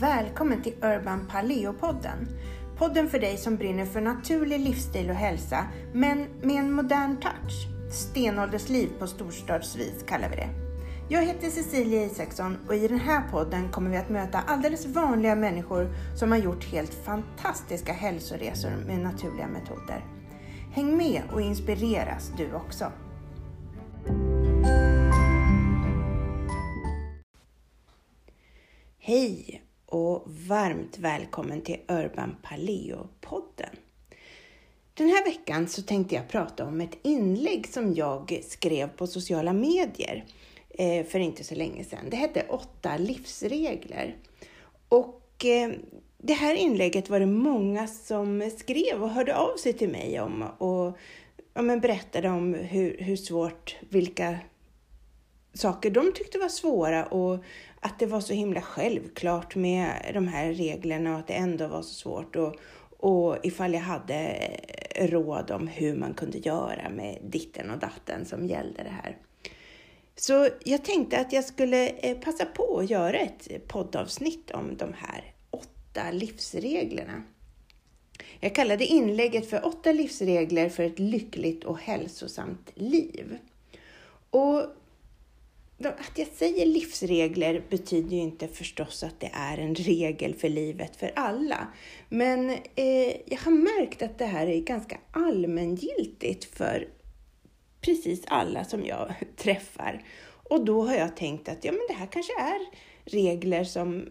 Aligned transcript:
Välkommen 0.00 0.62
till 0.62 0.74
Urban 0.82 1.28
Paleo-podden. 1.30 2.28
Podden 2.76 3.08
för 3.08 3.18
dig 3.18 3.36
som 3.36 3.56
brinner 3.56 3.86
för 3.86 4.00
naturlig 4.00 4.60
livsstil 4.60 5.10
och 5.10 5.16
hälsa, 5.16 5.66
men 5.92 6.26
med 6.42 6.56
en 6.56 6.72
modern 6.72 7.16
touch. 7.16 7.68
Stenåldersliv 7.92 8.88
på 8.98 9.06
storstadsvis 9.06 10.04
kallar 10.08 10.28
vi 10.28 10.36
det. 10.36 10.48
Jag 11.08 11.26
heter 11.26 11.50
Cecilia 11.50 12.04
Isaksson 12.04 12.56
och 12.68 12.74
i 12.74 12.88
den 12.88 13.00
här 13.00 13.22
podden 13.30 13.68
kommer 13.68 13.90
vi 13.90 13.96
att 13.96 14.08
möta 14.08 14.38
alldeles 14.38 14.86
vanliga 14.86 15.34
människor 15.34 15.94
som 16.16 16.30
har 16.30 16.38
gjort 16.38 16.64
helt 16.64 16.94
fantastiska 16.94 17.92
hälsoresor 17.92 18.72
med 18.86 18.98
naturliga 18.98 19.46
metoder. 19.46 20.04
Häng 20.72 20.96
med 20.96 21.22
och 21.32 21.40
inspireras 21.40 22.32
du 22.36 22.52
också. 22.52 22.92
Hej 28.98 29.62
och 29.88 30.22
varmt 30.26 30.98
välkommen 30.98 31.60
till 31.60 31.78
Urban 31.88 32.36
Paleo-podden. 32.42 33.76
Den 34.94 35.08
här 35.08 35.24
veckan 35.24 35.68
så 35.68 35.82
tänkte 35.82 36.14
jag 36.14 36.28
prata 36.28 36.64
om 36.64 36.80
ett 36.80 36.98
inlägg 37.02 37.68
som 37.68 37.94
jag 37.94 38.40
skrev 38.48 38.88
på 38.88 39.06
sociala 39.06 39.52
medier 39.52 40.24
eh, 40.68 41.06
för 41.06 41.18
inte 41.18 41.44
så 41.44 41.54
länge 41.54 41.84
sedan. 41.84 42.10
Det 42.10 42.16
hette 42.16 42.46
åtta 42.48 42.96
livsregler. 42.96 44.16
Och 44.88 45.44
eh, 45.44 45.70
det 46.18 46.32
här 46.32 46.54
inlägget 46.54 47.10
var 47.10 47.20
det 47.20 47.26
många 47.26 47.86
som 47.86 48.50
skrev 48.58 49.02
och 49.02 49.10
hörde 49.10 49.36
av 49.36 49.56
sig 49.56 49.72
till 49.72 49.88
mig 49.88 50.20
om 50.20 50.42
och 50.58 50.98
ja, 51.54 51.62
men 51.62 51.80
berättade 51.80 52.28
om 52.28 52.54
hur, 52.54 52.96
hur 52.98 53.16
svårt, 53.16 53.76
vilka 53.88 54.38
saker 55.54 55.90
de 55.90 56.12
tyckte 56.12 56.38
var 56.38 56.48
svåra 56.48 57.06
och 57.06 57.44
att 57.80 57.98
det 57.98 58.06
var 58.06 58.20
så 58.20 58.32
himla 58.32 58.62
självklart 58.62 59.54
med 59.54 60.10
de 60.14 60.28
här 60.28 60.52
reglerna 60.52 61.12
och 61.12 61.18
att 61.18 61.26
det 61.26 61.34
ändå 61.34 61.66
var 61.66 61.82
så 61.82 61.94
svårt. 61.94 62.36
Och, 62.36 62.56
och 62.98 63.36
ifall 63.42 63.74
jag 63.74 63.80
hade 63.80 64.14
eh, 64.94 65.08
råd 65.08 65.50
om 65.50 65.66
hur 65.66 65.96
man 65.96 66.14
kunde 66.14 66.38
göra 66.38 66.88
med 66.88 67.18
ditten 67.22 67.70
och 67.70 67.78
datten 67.78 68.24
som 68.26 68.46
gällde 68.46 68.82
det 68.82 68.94
här. 69.02 69.16
Så 70.16 70.48
jag 70.64 70.84
tänkte 70.84 71.20
att 71.20 71.32
jag 71.32 71.44
skulle 71.44 71.88
eh, 71.88 72.18
passa 72.18 72.44
på 72.44 72.78
att 72.78 72.90
göra 72.90 73.18
ett 73.18 73.68
poddavsnitt 73.68 74.50
om 74.50 74.76
de 74.76 74.92
här 74.96 75.32
åtta 75.50 76.10
livsreglerna. 76.12 77.22
Jag 78.40 78.54
kallade 78.54 78.84
inlägget 78.84 79.50
för 79.50 79.66
åtta 79.66 79.92
livsregler 79.92 80.68
för 80.68 80.82
ett 80.82 80.98
lyckligt 80.98 81.64
och 81.64 81.78
hälsosamt 81.78 82.70
liv. 82.74 83.38
Och 84.30 84.64
att 85.86 86.18
jag 86.18 86.28
säger 86.28 86.66
livsregler 86.66 87.64
betyder 87.70 88.16
ju 88.16 88.22
inte 88.22 88.48
förstås 88.48 89.02
att 89.02 89.20
det 89.20 89.30
är 89.32 89.58
en 89.58 89.74
regel 89.74 90.34
för 90.34 90.48
livet 90.48 90.96
för 90.96 91.12
alla. 91.16 91.68
Men 92.08 92.50
eh, 92.50 93.16
jag 93.26 93.38
har 93.38 93.50
märkt 93.50 94.02
att 94.02 94.18
det 94.18 94.24
här 94.24 94.46
är 94.46 94.60
ganska 94.60 94.98
allmängiltigt 95.10 96.44
för 96.44 96.88
precis 97.80 98.24
alla 98.26 98.64
som 98.64 98.84
jag 98.84 99.14
träffar. 99.36 100.04
Och 100.50 100.64
då 100.64 100.82
har 100.82 100.94
jag 100.94 101.16
tänkt 101.16 101.48
att 101.48 101.64
ja, 101.64 101.72
men 101.72 101.80
det 101.88 101.94
här 101.94 102.06
kanske 102.06 102.40
är 102.40 102.60
regler 103.04 103.64
som 103.64 104.08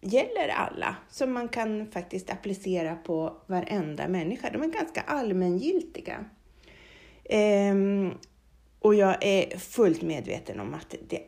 gäller 0.00 0.48
alla, 0.48 0.96
som 1.10 1.32
man 1.32 1.48
kan 1.48 1.86
faktiskt 1.86 2.30
applicera 2.30 2.96
på 2.96 3.36
varenda 3.46 4.08
människa. 4.08 4.50
De 4.52 4.62
är 4.62 4.68
ganska 4.68 5.00
allmängiltiga. 5.00 6.24
Ehm, 7.24 8.12
och 8.80 8.94
jag 8.94 9.16
är 9.20 9.58
fullt 9.58 10.02
medveten 10.02 10.60
om 10.60 10.74
att 10.74 10.94
det 11.08 11.20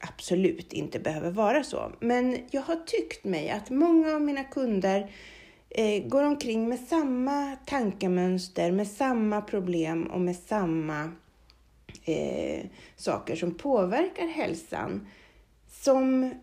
absolut 0.00 0.72
inte 0.72 0.98
behöver 0.98 1.30
vara 1.30 1.64
så. 1.64 1.92
Men 2.00 2.36
jag 2.50 2.62
har 2.62 2.76
tyckt 2.76 3.24
mig 3.24 3.50
att 3.50 3.70
många 3.70 4.14
av 4.14 4.22
mina 4.22 4.44
kunder 4.44 5.10
eh, 5.70 6.04
går 6.04 6.22
omkring 6.22 6.68
med 6.68 6.80
samma 6.80 7.56
tankemönster, 7.66 8.72
med 8.72 8.88
samma 8.88 9.40
problem 9.40 10.06
och 10.06 10.20
med 10.20 10.36
samma 10.36 11.12
eh, 12.04 12.66
saker 12.96 13.36
som 13.36 13.54
påverkar 13.54 14.26
hälsan. 14.26 15.06
Som 15.70 16.34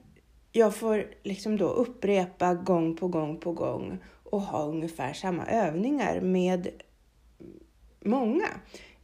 jag 0.51 0.75
får 0.75 1.05
liksom 1.23 1.57
då 1.57 1.67
upprepa 1.67 2.53
gång 2.53 2.95
på 2.95 3.07
gång 3.07 3.37
på 3.37 3.51
gång 3.51 3.97
och 4.23 4.41
ha 4.41 4.63
ungefär 4.63 5.13
samma 5.13 5.45
övningar 5.45 6.21
med 6.21 6.69
många. 8.05 8.47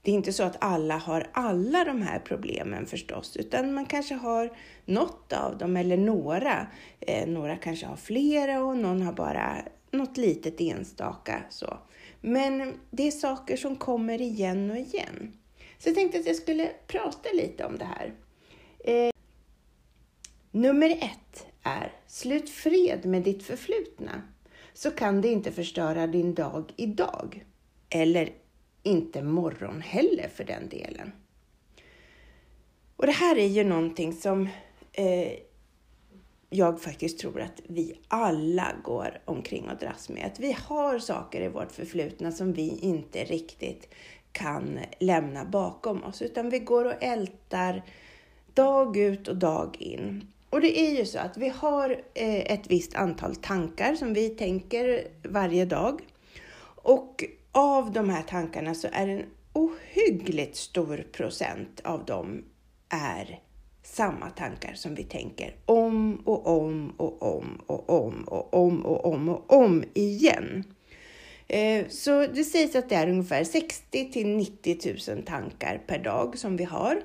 Det 0.02 0.12
är 0.12 0.16
inte 0.16 0.34
så 0.34 0.44
att 0.44 0.58
alla 0.60 0.98
har 0.98 1.28
alla 1.34 1.84
de 1.84 2.02
här 2.02 2.20
problemen 2.20 2.86
förstås, 2.86 3.38
utan 3.38 3.74
man 3.74 3.86
kanske 3.86 4.16
har 4.16 4.58
något 4.86 5.34
av 5.34 5.58
dem 5.58 5.78
eller 5.78 5.98
några. 5.98 6.68
Eh, 7.00 7.28
några 7.28 7.56
kanske 7.56 7.86
har 7.86 7.96
flera 7.96 8.64
och 8.64 8.78
någon 8.78 9.02
har 9.02 9.14
bara 9.14 9.58
något 9.92 10.18
litet 10.18 10.62
enstaka. 10.62 11.44
Så. 11.50 11.78
Men 12.22 12.74
det 12.92 13.08
är 13.08 13.12
saker 13.12 13.58
som 13.58 13.76
kommer 13.76 14.22
igen 14.22 14.72
och 14.72 14.78
igen. 14.78 15.34
Så 15.78 15.90
jag 15.90 15.96
tänkte 15.96 16.20
att 16.20 16.26
jag 16.26 16.36
skulle 16.36 16.72
prata 16.88 17.30
lite 17.34 17.66
om 17.66 17.78
det 17.78 17.86
här. 17.86 18.14
Eh, 18.80 19.12
nummer 20.52 20.90
ett 20.90 21.46
är 21.64 21.94
slut 22.08 22.50
fred 22.50 23.06
med 23.06 23.22
ditt 23.22 23.44
förflutna 23.44 24.22
så 24.74 24.92
kan 24.92 25.22
det 25.22 25.28
inte 25.28 25.52
förstöra 25.52 26.08
din 26.08 26.34
dag 26.34 26.74
idag. 26.76 27.46
Eller 27.90 28.30
inte 28.84 29.22
morgon 29.22 29.82
heller 29.82 30.28
för 30.28 30.44
den 30.44 30.70
delen. 30.70 31.12
Och 32.96 33.06
det 33.06 33.12
här 33.12 33.38
är 33.38 33.48
ju 33.48 33.64
någonting 33.64 34.14
som 34.14 34.50
eh, 34.94 35.34
jag 36.50 36.82
faktiskt 36.82 37.20
tror 37.20 37.42
att 37.42 37.62
vi 37.68 38.00
alla 38.08 38.76
går 38.84 39.22
omkring 39.26 39.70
och 39.70 39.78
dras 39.78 40.10
med. 40.10 40.26
Att 40.26 40.40
vi 40.40 40.52
har 40.52 41.00
saker 41.00 41.42
i 41.42 41.48
vårt 41.48 41.72
förflutna 41.72 42.32
som 42.32 42.54
vi 42.54 42.80
inte 42.80 43.24
riktigt 43.24 43.94
kan 44.32 44.80
lämna 45.00 45.46
bakom 45.46 46.04
oss, 46.04 46.22
utan 46.22 46.50
vi 46.50 46.60
går 46.60 46.86
och 46.86 47.04
ältar 47.04 47.84
dag 48.54 48.98
ut 48.98 49.28
och 49.28 49.38
dag 49.38 49.78
in. 49.80 50.28
Och 50.50 50.62
det 50.62 50.80
är 50.80 50.98
ju 50.98 51.06
så 51.06 51.20
att 51.20 51.38
vi 51.38 51.50
har 51.50 51.90
eh, 52.14 52.52
ett 52.54 52.68
visst 52.72 52.96
antal 52.96 53.36
tankar 53.36 53.96
som 53.96 54.14
vi 54.14 54.30
tänker 54.30 55.08
varje 55.24 55.66
dag. 55.66 56.02
Och 56.84 57.24
av 57.52 57.92
de 57.92 58.10
här 58.10 58.22
tankarna 58.22 58.74
så 58.74 58.88
är 58.92 59.08
en 59.08 59.26
ohyggligt 59.54 60.56
stor 60.56 61.08
procent 61.12 61.82
av 61.84 62.06
dem 62.06 62.44
är 62.90 63.40
samma 63.84 64.30
tankar 64.30 64.74
som 64.74 64.96
vi 64.96 65.04
tänker 65.04 65.56
om 65.66 66.16
och 66.16 66.48
om 66.48 66.94
och 66.98 67.38
om 67.38 67.62
och 67.66 67.90
om 67.90 68.24
och 68.24 68.54
om 68.54 68.86
och 68.86 69.06
om 69.06 69.30
och 69.30 69.54
om 69.54 69.84
igen. 69.94 70.64
Eh, 71.48 71.88
så 71.90 72.28
det 72.28 72.44
sägs 72.44 72.76
att 72.76 72.90
det 72.90 72.96
är 72.96 73.10
ungefär 73.10 73.44
60 73.44 74.12
till 74.12 74.28
90 74.28 75.14
000 75.16 75.24
tankar 75.24 75.82
per 75.88 76.00
dag 76.00 76.38
som 76.38 76.58
vi 76.58 76.64
har. 76.64 77.02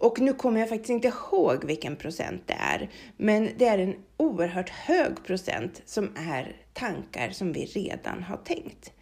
Och 0.00 0.20
nu 0.20 0.32
kommer 0.32 0.60
jag 0.60 0.68
faktiskt 0.68 0.90
inte 0.90 1.08
ihåg 1.08 1.64
vilken 1.64 1.96
procent 1.96 2.42
det 2.46 2.56
är, 2.58 2.90
men 3.16 3.50
det 3.56 3.66
är 3.66 3.78
en 3.78 3.94
oerhört 4.16 4.68
hög 4.68 5.24
procent 5.24 5.82
som 5.84 6.08
är 6.16 6.56
tankar 6.72 7.30
som 7.30 7.52
vi 7.52 7.64
redan 7.64 8.22
har 8.22 8.36
tänkt. 8.36 8.92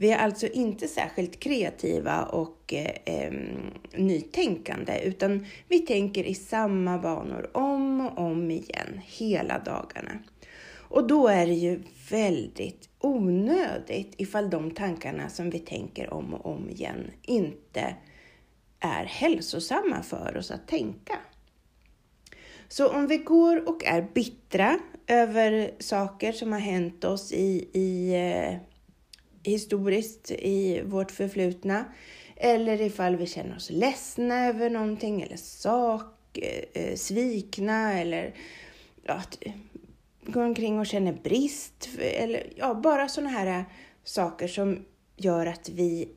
Vi 0.00 0.10
är 0.10 0.18
alltså 0.18 0.46
inte 0.46 0.88
särskilt 0.88 1.40
kreativa 1.40 2.24
och 2.24 2.74
eh, 3.04 3.32
nytänkande, 3.92 5.00
utan 5.04 5.46
vi 5.68 5.78
tänker 5.78 6.24
i 6.24 6.34
samma 6.34 6.98
banor 6.98 7.50
om 7.56 8.00
och 8.00 8.18
om 8.18 8.50
igen 8.50 9.00
hela 9.04 9.58
dagarna. 9.58 10.18
Och 10.74 11.06
då 11.06 11.28
är 11.28 11.46
det 11.46 11.54
ju 11.54 11.82
väldigt 12.10 12.88
onödigt 12.98 14.14
ifall 14.16 14.50
de 14.50 14.70
tankarna 14.70 15.28
som 15.28 15.50
vi 15.50 15.58
tänker 15.58 16.14
om 16.14 16.34
och 16.34 16.46
om 16.46 16.70
igen 16.70 17.10
inte 17.22 17.94
är 18.80 19.04
hälsosamma 19.04 20.02
för 20.02 20.36
oss 20.36 20.50
att 20.50 20.68
tänka. 20.68 21.18
Så 22.68 22.88
om 22.88 23.06
vi 23.06 23.16
går 23.16 23.68
och 23.68 23.84
är 23.84 24.08
bittra 24.14 24.78
över 25.06 25.70
saker 25.78 26.32
som 26.32 26.52
har 26.52 26.60
hänt 26.60 27.04
oss 27.04 27.32
i, 27.32 27.68
i 27.72 28.14
eh, 28.14 28.67
historiskt 29.42 30.30
i 30.30 30.82
vårt 30.84 31.10
förflutna, 31.10 31.84
eller 32.36 32.80
ifall 32.80 33.16
vi 33.16 33.26
känner 33.26 33.56
oss 33.56 33.70
ledsna 33.70 34.46
över 34.46 34.70
någonting 34.70 35.22
eller 35.22 35.36
sak, 35.36 36.38
eh, 36.72 36.94
svikna 36.96 38.00
eller 38.00 38.34
att 39.06 39.38
gå 40.26 40.42
omkring 40.42 40.78
och 40.78 40.86
känner 40.86 41.12
brist 41.12 41.88
eller 41.98 42.52
ja, 42.56 42.74
bara 42.74 43.08
sådana 43.08 43.30
här 43.30 43.64
saker 44.04 44.48
som 44.48 44.84
gör 45.16 45.46
att 45.46 45.68
vi 45.68 46.08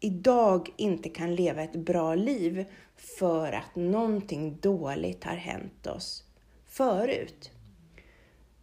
idag 0.00 0.70
inte 0.76 1.08
kan 1.08 1.34
leva 1.34 1.62
ett 1.62 1.76
bra 1.76 2.14
liv 2.14 2.64
för 2.96 3.52
att 3.52 3.76
någonting 3.76 4.58
dåligt 4.60 5.24
har 5.24 5.36
hänt 5.36 5.86
oss 5.86 6.24
förut. 6.66 7.50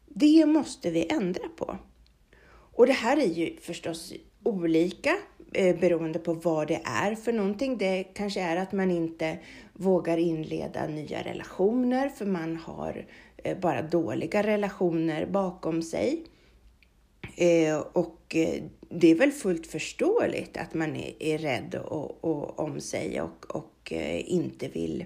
Det 0.07 0.45
måste 0.45 0.91
vi 0.91 1.07
ändra 1.09 1.49
på. 1.57 1.77
Och 2.75 2.87
det 2.87 2.93
här 2.93 3.17
är 3.17 3.27
ju 3.27 3.57
förstås 3.61 4.13
olika 4.43 5.17
eh, 5.53 5.79
beroende 5.79 6.19
på 6.19 6.33
vad 6.33 6.67
det 6.67 6.81
är 6.83 7.15
för 7.15 7.33
någonting. 7.33 7.77
Det 7.77 8.03
kanske 8.03 8.41
är 8.41 8.57
att 8.57 8.71
man 8.71 8.91
inte 8.91 9.37
vågar 9.73 10.17
inleda 10.17 10.87
nya 10.87 11.23
relationer 11.23 12.09
för 12.09 12.25
man 12.25 12.55
har 12.55 13.05
eh, 13.37 13.57
bara 13.57 13.81
dåliga 13.81 14.43
relationer 14.43 15.25
bakom 15.25 15.81
sig. 15.81 16.23
Eh, 17.35 17.77
och 17.77 18.35
eh, 18.35 18.63
det 18.89 19.11
är 19.11 19.15
väl 19.15 19.31
fullt 19.31 19.67
förståeligt 19.67 20.57
att 20.57 20.73
man 20.73 20.95
är, 20.95 21.23
är 21.23 21.37
rädd 21.37 21.75
och, 21.75 22.23
och, 22.23 22.59
om 22.59 22.81
sig 22.81 23.21
och, 23.21 23.55
och 23.55 23.93
eh, 23.93 24.33
inte 24.33 24.67
vill 24.67 25.05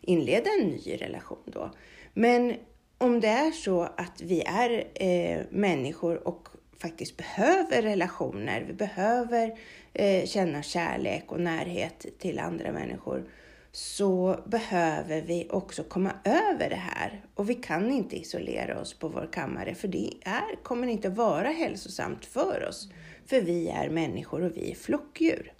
inleda 0.00 0.50
en 0.60 0.66
ny 0.68 0.96
relation 0.96 1.42
då. 1.44 1.70
Men 2.14 2.54
om 2.98 3.20
det 3.20 3.28
är 3.28 3.50
så 3.50 3.82
att 3.82 4.22
vi 4.22 4.42
är 4.46 4.84
eh, 4.94 5.40
människor 5.50 6.28
och 6.28 6.48
faktiskt 6.80 7.16
behöver 7.16 7.82
relationer, 7.82 8.64
vi 8.66 8.72
behöver 8.72 9.58
eh, 9.92 10.26
känna 10.26 10.62
kärlek 10.62 11.32
och 11.32 11.40
närhet 11.40 12.06
till 12.18 12.38
andra 12.38 12.72
människor, 12.72 13.30
så 13.72 14.40
behöver 14.46 15.22
vi 15.22 15.48
också 15.50 15.82
komma 15.82 16.12
över 16.24 16.70
det 16.70 16.82
här. 16.94 17.24
Och 17.34 17.50
vi 17.50 17.54
kan 17.54 17.90
inte 17.90 18.16
isolera 18.16 18.80
oss 18.80 18.94
på 18.94 19.08
vår 19.08 19.28
kammare, 19.32 19.74
för 19.74 19.88
det 19.88 20.12
är, 20.24 20.62
kommer 20.62 20.88
inte 20.88 21.08
vara 21.08 21.48
hälsosamt 21.48 22.26
för 22.26 22.68
oss. 22.68 22.88
För 23.26 23.40
vi 23.40 23.68
är 23.68 23.88
människor 23.88 24.42
och 24.42 24.56
vi 24.56 24.70
är 24.70 24.74
flockdjur. 24.74 25.52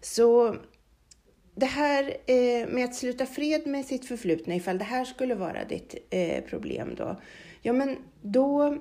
Så 0.00 0.56
det 1.54 1.66
här 1.66 2.16
eh, 2.26 2.68
med 2.68 2.84
att 2.84 2.94
sluta 2.94 3.26
fred 3.26 3.66
med 3.66 3.86
sitt 3.86 4.08
förflutna, 4.08 4.54
ifall 4.54 4.78
det 4.78 4.84
här 4.84 5.04
skulle 5.04 5.34
vara 5.34 5.64
ditt 5.64 5.94
eh, 6.10 6.44
problem 6.44 6.94
då, 6.94 7.20
ja 7.62 7.72
men 7.72 7.96
då 8.22 8.78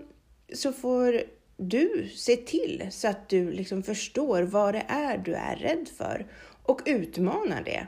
så 0.54 0.74
får 0.74 1.22
du 1.60 2.10
se 2.16 2.36
till 2.36 2.88
så 2.92 3.08
att 3.08 3.30
du 3.30 3.52
liksom 3.52 3.84
förstår 3.84 4.44
vad 4.44 4.74
det 4.74 4.86
är 4.88 5.18
du 5.18 5.34
är 5.34 5.56
rädd 5.56 5.90
för 5.98 6.26
och 6.64 6.82
utmana 6.86 7.62
det. 7.62 7.88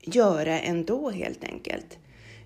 Göra 0.00 0.60
ändå 0.60 1.10
helt 1.10 1.44
enkelt. 1.44 1.98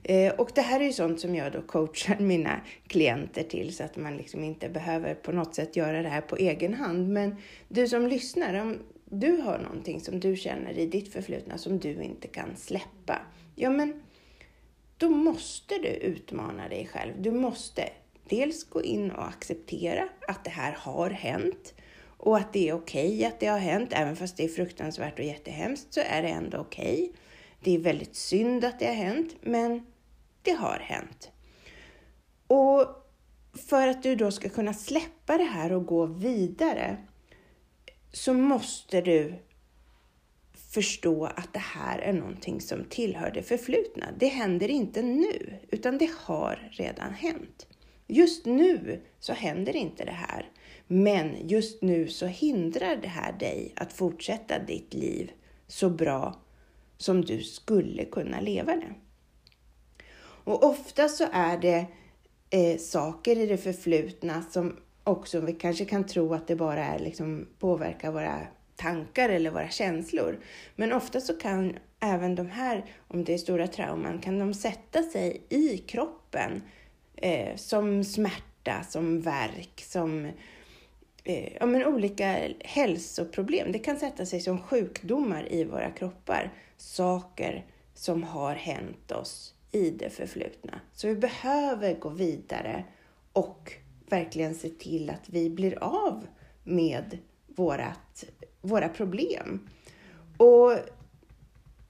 Eh, 0.02 0.32
och 0.32 0.50
det 0.54 0.60
här 0.60 0.80
är 0.80 0.84
ju 0.84 0.92
sånt 0.92 1.20
som 1.20 1.34
jag 1.34 1.52
då 1.52 1.62
coachar 1.62 2.16
mina 2.20 2.60
klienter 2.86 3.42
till 3.42 3.76
så 3.76 3.84
att 3.84 3.96
man 3.96 4.16
liksom 4.16 4.44
inte 4.44 4.68
behöver 4.68 5.14
på 5.14 5.32
något 5.32 5.54
sätt 5.54 5.76
göra 5.76 6.02
det 6.02 6.08
här 6.08 6.20
på 6.20 6.36
egen 6.36 6.74
hand. 6.74 7.08
Men 7.08 7.36
du 7.68 7.88
som 7.88 8.06
lyssnar, 8.06 8.54
om 8.54 8.78
du 9.04 9.40
har 9.40 9.58
någonting 9.58 10.00
som 10.00 10.20
du 10.20 10.36
känner 10.36 10.78
i 10.78 10.86
ditt 10.86 11.12
förflutna 11.12 11.58
som 11.58 11.78
du 11.78 12.02
inte 12.02 12.28
kan 12.28 12.56
släppa, 12.56 13.22
ja 13.54 13.70
men 13.70 14.02
då 14.96 15.10
måste 15.10 15.74
du 15.78 15.88
utmana 15.88 16.68
dig 16.68 16.88
själv. 16.92 17.12
Du 17.22 17.30
måste 17.30 17.88
dels 18.28 18.64
gå 18.64 18.82
in 18.82 19.10
och 19.10 19.28
acceptera 19.28 20.08
att 20.28 20.44
det 20.44 20.50
här 20.50 20.72
har 20.72 21.10
hänt 21.10 21.74
och 22.16 22.36
att 22.36 22.52
det 22.52 22.68
är 22.68 22.72
okej 22.72 23.14
okay 23.14 23.24
att 23.24 23.40
det 23.40 23.46
har 23.46 23.58
hänt. 23.58 23.92
Även 23.92 24.16
fast 24.16 24.36
det 24.36 24.44
är 24.44 24.48
fruktansvärt 24.48 25.18
och 25.18 25.24
jättehemskt 25.24 25.94
så 25.94 26.00
är 26.00 26.22
det 26.22 26.28
ändå 26.28 26.58
okej. 26.58 27.02
Okay. 27.02 27.12
Det 27.60 27.74
är 27.74 27.78
väldigt 27.78 28.16
synd 28.16 28.64
att 28.64 28.78
det 28.78 28.86
har 28.86 28.94
hänt, 28.94 29.36
men 29.40 29.86
det 30.42 30.52
har 30.52 30.78
hänt. 30.78 31.30
Och 32.46 32.86
för 33.68 33.88
att 33.88 34.02
du 34.02 34.16
då 34.16 34.30
ska 34.30 34.48
kunna 34.48 34.74
släppa 34.74 35.38
det 35.38 35.44
här 35.44 35.72
och 35.72 35.86
gå 35.86 36.06
vidare 36.06 36.96
så 38.12 38.34
måste 38.34 39.00
du 39.00 39.34
förstå 40.72 41.24
att 41.24 41.52
det 41.52 41.58
här 41.58 41.98
är 41.98 42.12
någonting 42.12 42.60
som 42.60 42.84
tillhör 42.84 43.30
det 43.30 43.42
förflutna. 43.42 44.06
Det 44.18 44.26
händer 44.26 44.68
inte 44.68 45.02
nu, 45.02 45.58
utan 45.70 45.98
det 45.98 46.10
har 46.18 46.68
redan 46.72 47.14
hänt. 47.14 47.66
Just 48.06 48.46
nu 48.46 49.00
så 49.18 49.32
händer 49.32 49.76
inte 49.76 50.04
det 50.04 50.10
här, 50.10 50.50
men 50.86 51.48
just 51.48 51.82
nu 51.82 52.08
så 52.08 52.26
hindrar 52.26 52.96
det 52.96 53.08
här 53.08 53.32
dig 53.32 53.72
att 53.76 53.92
fortsätta 53.92 54.58
ditt 54.58 54.94
liv 54.94 55.30
så 55.66 55.90
bra 55.90 56.34
som 56.96 57.24
du 57.24 57.42
skulle 57.42 58.04
kunna 58.04 58.40
leva 58.40 58.76
det. 58.76 58.94
Och 60.18 60.64
ofta 60.64 61.08
så 61.08 61.26
är 61.32 61.58
det 61.58 61.86
eh, 62.50 62.78
saker 62.78 63.38
i 63.38 63.46
det 63.46 63.56
förflutna 63.56 64.42
som 64.42 64.76
också 65.04 65.40
vi 65.40 65.52
kanske 65.52 65.84
kan 65.84 66.04
tro 66.06 66.34
att 66.34 66.48
det 66.48 66.56
bara 66.56 66.84
är 66.84 66.98
liksom 66.98 67.46
påverkar 67.58 68.10
våra 68.10 68.40
tankar 68.76 69.28
eller 69.28 69.50
våra 69.50 69.68
känslor. 69.68 70.40
Men 70.76 70.92
ofta 70.92 71.20
så 71.20 71.34
kan 71.34 71.78
även 72.00 72.34
de 72.34 72.46
här, 72.46 72.84
om 73.08 73.24
det 73.24 73.34
är 73.34 73.38
stora 73.38 73.66
trauman, 73.66 74.20
kan 74.20 74.38
de 74.38 74.54
sätta 74.54 75.02
sig 75.02 75.42
i 75.48 75.78
kroppen 75.78 76.62
eh, 77.26 77.56
som 77.56 78.04
smärta, 78.04 78.82
som 78.88 79.20
värk, 79.20 79.84
som 79.86 80.24
eh, 81.24 81.56
ja, 81.60 81.66
men 81.66 81.84
olika 81.86 82.38
hälsoproblem. 82.60 83.72
Det 83.72 83.78
kan 83.78 83.96
sätta 83.96 84.26
sig 84.26 84.40
som 84.40 84.62
sjukdomar 84.62 85.52
i 85.52 85.64
våra 85.64 85.90
kroppar. 85.90 86.52
Saker 86.76 87.66
som 87.94 88.22
har 88.22 88.54
hänt 88.54 89.12
oss 89.12 89.54
i 89.72 89.90
det 89.90 90.10
förflutna. 90.10 90.80
Så 90.92 91.08
vi 91.08 91.14
behöver 91.14 91.94
gå 91.94 92.08
vidare 92.08 92.84
och 93.32 93.72
verkligen 94.08 94.54
se 94.54 94.68
till 94.68 95.10
att 95.10 95.28
vi 95.28 95.50
blir 95.50 95.82
av 95.82 96.26
med 96.64 97.18
vårat, 97.46 98.24
våra 98.60 98.88
problem. 98.88 99.68
Och 100.36 100.72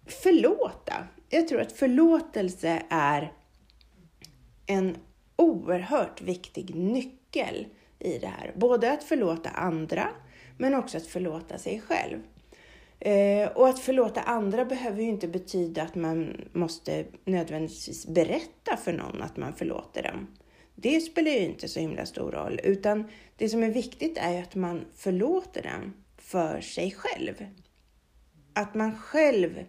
förlåta. 0.06 1.06
Jag 1.29 1.49
tror 1.49 1.61
att 1.61 1.73
förlåtelse 1.73 2.83
är 2.91 3.33
en 4.67 4.97
oerhört 5.37 6.21
viktig 6.21 6.75
nyckel 6.75 7.67
i 7.99 8.19
det 8.19 8.27
här. 8.27 8.53
Både 8.56 8.93
att 8.93 9.05
förlåta 9.05 9.50
andra, 9.50 10.09
men 10.59 10.75
också 10.75 10.97
att 10.97 11.06
förlåta 11.06 11.59
sig 11.59 11.81
själv. 11.81 12.19
Eh, 13.00 13.49
och 13.49 13.69
att 13.69 13.79
förlåta 13.79 14.21
andra 14.21 14.65
behöver 14.65 15.03
ju 15.03 15.09
inte 15.09 15.29
betyda 15.29 15.83
att 15.83 15.94
man 15.94 16.49
måste 16.53 17.05
nödvändigtvis 17.25 18.06
berätta 18.06 18.77
för 18.77 18.93
någon 18.93 19.23
att 19.23 19.37
man 19.37 19.53
förlåter 19.53 20.03
dem. 20.03 20.27
Det 20.75 21.00
spelar 21.00 21.31
ju 21.31 21.38
inte 21.38 21.69
så 21.69 21.81
himla 21.81 22.06
stor 22.06 22.33
roll, 22.33 22.61
utan 22.65 23.05
det 23.37 23.49
som 23.49 23.62
är 23.62 23.71
viktigt 23.71 24.19
är 24.19 24.33
ju 24.33 24.38
att 24.38 24.55
man 24.55 24.85
förlåter 24.94 25.62
dem 25.62 25.93
för 26.19 26.61
sig 26.61 26.91
själv. 26.91 27.47
Att 28.53 28.75
man 28.75 28.99
själv 28.99 29.65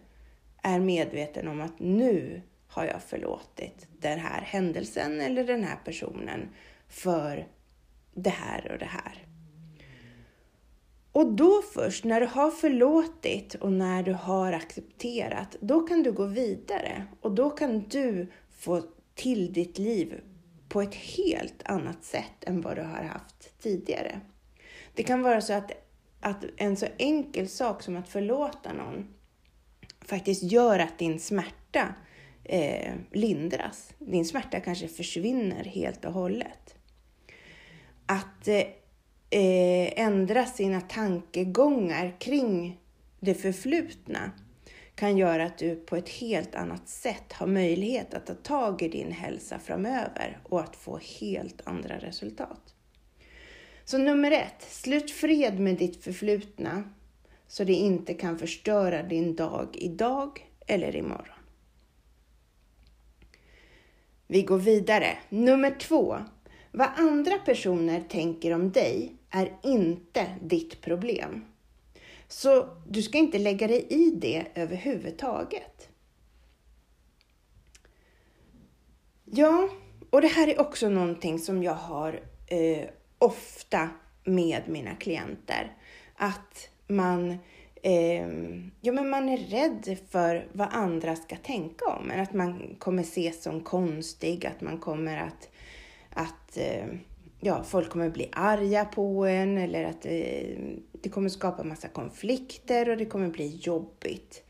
är 0.62 0.80
medveten 0.80 1.48
om 1.48 1.60
att 1.60 1.78
nu 1.78 2.42
har 2.78 2.86
jag 2.86 3.02
förlåtit 3.02 3.86
den 3.98 4.18
här 4.18 4.40
händelsen 4.40 5.20
eller 5.20 5.44
den 5.44 5.64
här 5.64 5.76
personen 5.84 6.48
för 6.88 7.46
det 8.14 8.30
här 8.30 8.72
och 8.72 8.78
det 8.78 8.90
här. 8.90 9.26
Och 11.12 11.32
då 11.32 11.62
först, 11.74 12.04
när 12.04 12.20
du 12.20 12.26
har 12.26 12.50
förlåtit 12.50 13.54
och 13.54 13.72
när 13.72 14.02
du 14.02 14.12
har 14.12 14.52
accepterat, 14.52 15.56
då 15.60 15.80
kan 15.80 16.02
du 16.02 16.12
gå 16.12 16.24
vidare 16.24 17.06
och 17.20 17.32
då 17.32 17.50
kan 17.50 17.88
du 17.88 18.32
få 18.58 18.82
till 19.14 19.52
ditt 19.52 19.78
liv 19.78 20.20
på 20.68 20.82
ett 20.82 20.94
helt 20.94 21.62
annat 21.64 22.04
sätt 22.04 22.44
än 22.46 22.60
vad 22.60 22.76
du 22.76 22.82
har 22.82 23.02
haft 23.02 23.60
tidigare. 23.62 24.20
Det 24.94 25.02
kan 25.02 25.22
vara 25.22 25.40
så 25.40 25.52
att, 25.52 25.72
att 26.20 26.44
en 26.56 26.76
så 26.76 26.86
enkel 26.98 27.48
sak 27.48 27.82
som 27.82 27.96
att 27.96 28.08
förlåta 28.08 28.72
någon 28.72 29.14
faktiskt 30.00 30.42
gör 30.42 30.78
att 30.78 30.98
din 30.98 31.20
smärta 31.20 31.94
eh, 32.48 32.94
lindras. 33.12 33.94
Din 33.98 34.24
smärta 34.24 34.60
kanske 34.60 34.88
försvinner 34.88 35.64
helt 35.64 36.04
och 36.04 36.12
hållet. 36.12 36.74
Att 38.06 38.48
eh, 38.48 38.56
eh, 39.30 39.92
ändra 40.00 40.46
sina 40.46 40.80
tankegångar 40.80 42.16
kring 42.20 42.80
det 43.20 43.34
förflutna 43.34 44.32
kan 44.94 45.16
göra 45.16 45.44
att 45.44 45.58
du 45.58 45.76
på 45.76 45.96
ett 45.96 46.08
helt 46.08 46.54
annat 46.54 46.88
sätt 46.88 47.32
har 47.32 47.46
möjlighet 47.46 48.14
att 48.14 48.26
ta 48.26 48.34
tag 48.34 48.82
i 48.82 48.88
din 48.88 49.12
hälsa 49.12 49.58
framöver 49.58 50.40
och 50.42 50.60
att 50.60 50.76
få 50.76 50.98
helt 51.20 51.60
andra 51.64 51.98
resultat. 51.98 52.74
Så 53.84 53.98
nummer 53.98 54.30
ett, 54.30 54.62
slut 54.68 55.10
fred 55.10 55.60
med 55.60 55.76
ditt 55.76 56.04
förflutna 56.04 56.84
så 57.46 57.64
det 57.64 57.72
inte 57.72 58.14
kan 58.14 58.38
förstöra 58.38 59.02
din 59.02 59.36
dag 59.36 59.76
idag 59.78 60.46
eller 60.66 60.96
imorgon. 60.96 61.37
Vi 64.30 64.42
går 64.42 64.58
vidare. 64.58 65.18
Nummer 65.28 65.70
två. 65.70 66.18
Vad 66.72 66.88
andra 66.96 67.38
personer 67.38 68.00
tänker 68.08 68.54
om 68.54 68.70
dig 68.70 69.12
är 69.30 69.52
inte 69.62 70.26
ditt 70.42 70.80
problem. 70.80 71.44
Så 72.28 72.68
du 72.88 73.02
ska 73.02 73.18
inte 73.18 73.38
lägga 73.38 73.66
dig 73.66 73.86
i 73.90 74.10
det 74.10 74.46
överhuvudtaget. 74.54 75.88
Ja, 79.24 79.68
och 80.10 80.20
det 80.20 80.28
här 80.28 80.48
är 80.48 80.60
också 80.60 80.88
någonting 80.88 81.38
som 81.38 81.62
jag 81.62 81.74
har 81.74 82.20
eh, 82.46 82.88
ofta 83.18 83.88
med 84.24 84.62
mina 84.66 84.94
klienter. 84.94 85.76
Att 86.16 86.68
man, 86.86 87.38
eh, 87.82 88.28
ja, 88.80 88.92
men 88.92 89.10
man 89.10 89.28
är 89.28 89.38
rädd 89.38 89.98
för 90.10 90.48
vad 90.52 90.68
andra 90.70 91.16
ska 91.16 91.36
tänka 91.36 91.84
om 91.84 92.10
en. 92.10 92.20
Att 92.20 92.32
man 92.32 92.76
kommer 92.78 93.02
ses 93.02 93.42
som 93.42 93.60
konstig, 93.60 94.46
att 94.46 94.60
man 94.60 94.78
kommer 94.78 95.16
att, 95.16 95.48
att 96.10 96.56
eh, 96.56 96.86
ja, 97.40 97.62
folk 97.64 97.90
kommer 97.90 98.10
bli 98.10 98.28
arga 98.32 98.84
på 98.84 99.26
en 99.26 99.58
eller 99.58 99.84
att 99.84 100.02
det, 100.02 100.56
det 100.92 101.08
kommer 101.08 101.28
skapa 101.28 101.64
massa 101.64 101.88
konflikter 101.88 102.88
och 102.88 102.96
det 102.96 103.06
kommer 103.06 103.28
bli 103.28 103.56
jobbigt. 103.56 104.44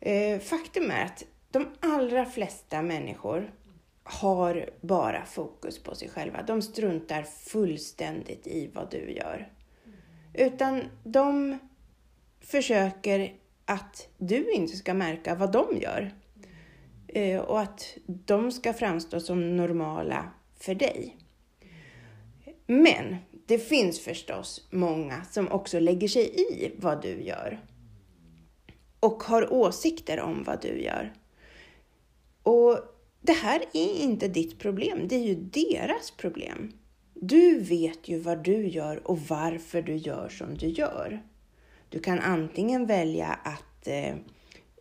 Eh, 0.00 0.38
faktum 0.38 0.90
är 0.90 1.04
att 1.04 1.24
de 1.50 1.66
allra 1.80 2.26
flesta 2.26 2.82
människor 2.82 3.50
har 4.02 4.70
bara 4.80 5.24
fokus 5.24 5.82
på 5.82 5.94
sig 5.94 6.08
själva. 6.08 6.42
De 6.42 6.62
struntar 6.62 7.22
fullständigt 7.22 8.46
i 8.46 8.70
vad 8.74 8.90
du 8.90 9.12
gör. 9.12 9.52
Utan 10.34 10.82
de 11.04 11.58
försöker 12.40 13.34
att 13.64 14.08
du 14.18 14.52
inte 14.52 14.76
ska 14.76 14.94
märka 14.94 15.34
vad 15.34 15.52
de 15.52 15.78
gör. 15.78 16.14
Eh, 17.08 17.40
och 17.40 17.60
att 17.60 17.96
de 18.06 18.52
ska 18.52 18.72
framstå 18.72 19.20
som 19.20 19.56
normala 19.56 20.30
för 20.58 20.74
dig. 20.74 21.16
Men 22.66 23.16
det 23.46 23.58
finns 23.58 24.00
förstås 24.00 24.68
många 24.70 25.24
som 25.24 25.48
också 25.48 25.80
lägger 25.80 26.08
sig 26.08 26.40
i 26.40 26.72
vad 26.76 27.02
du 27.02 27.22
gör. 27.22 27.60
Och 29.00 29.22
har 29.22 29.52
åsikter 29.52 30.20
om 30.20 30.44
vad 30.44 30.62
du 30.62 30.82
gör. 30.82 31.12
Och 32.42 32.78
det 33.20 33.32
här 33.32 33.64
är 33.72 34.02
inte 34.02 34.28
ditt 34.28 34.58
problem, 34.58 35.08
det 35.08 35.14
är 35.14 35.24
ju 35.24 35.34
deras 35.34 36.10
problem. 36.10 36.72
Du 37.14 37.60
vet 37.60 38.08
ju 38.08 38.18
vad 38.18 38.44
du 38.44 38.68
gör 38.68 39.08
och 39.08 39.18
varför 39.18 39.82
du 39.82 39.96
gör 39.96 40.28
som 40.28 40.54
du 40.54 40.66
gör. 40.66 41.22
Du 41.90 42.00
kan 42.00 42.18
antingen 42.18 42.86
välja 42.86 43.38
att 43.44 43.86
eh, 43.86 44.14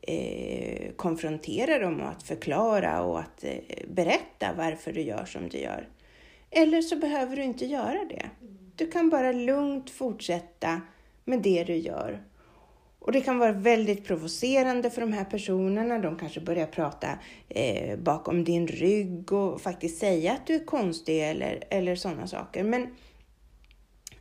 eh, 0.01 0.91
konfrontera 0.95 1.79
dem 1.79 2.01
och 2.01 2.09
att 2.09 2.23
förklara 2.23 3.01
och 3.01 3.19
att 3.19 3.43
eh, 3.43 3.57
berätta 3.87 4.53
varför 4.57 4.93
du 4.93 5.01
gör 5.01 5.25
som 5.25 5.49
du 5.49 5.57
gör. 5.57 5.89
Eller 6.51 6.81
så 6.81 6.95
behöver 6.95 7.35
du 7.35 7.43
inte 7.43 7.65
göra 7.65 8.05
det. 8.09 8.29
Du 8.75 8.91
kan 8.91 9.09
bara 9.09 9.31
lugnt 9.31 9.89
fortsätta 9.89 10.81
med 11.25 11.41
det 11.41 11.63
du 11.63 11.75
gör. 11.75 12.23
Och 12.99 13.11
det 13.11 13.21
kan 13.21 13.39
vara 13.39 13.51
väldigt 13.51 14.05
provocerande 14.05 14.89
för 14.89 15.01
de 15.01 15.13
här 15.13 15.25
personerna. 15.25 15.99
De 15.99 16.17
kanske 16.17 16.39
börjar 16.39 16.67
prata 16.67 17.07
eh, 17.49 17.99
bakom 17.99 18.43
din 18.43 18.67
rygg 18.67 19.33
och 19.33 19.61
faktiskt 19.61 19.99
säga 19.99 20.33
att 20.33 20.47
du 20.47 20.55
är 20.55 20.65
konstig 20.65 21.29
eller, 21.29 21.63
eller 21.69 21.95
sådana 21.95 22.27
saker. 22.27 22.63
Men 22.63 22.87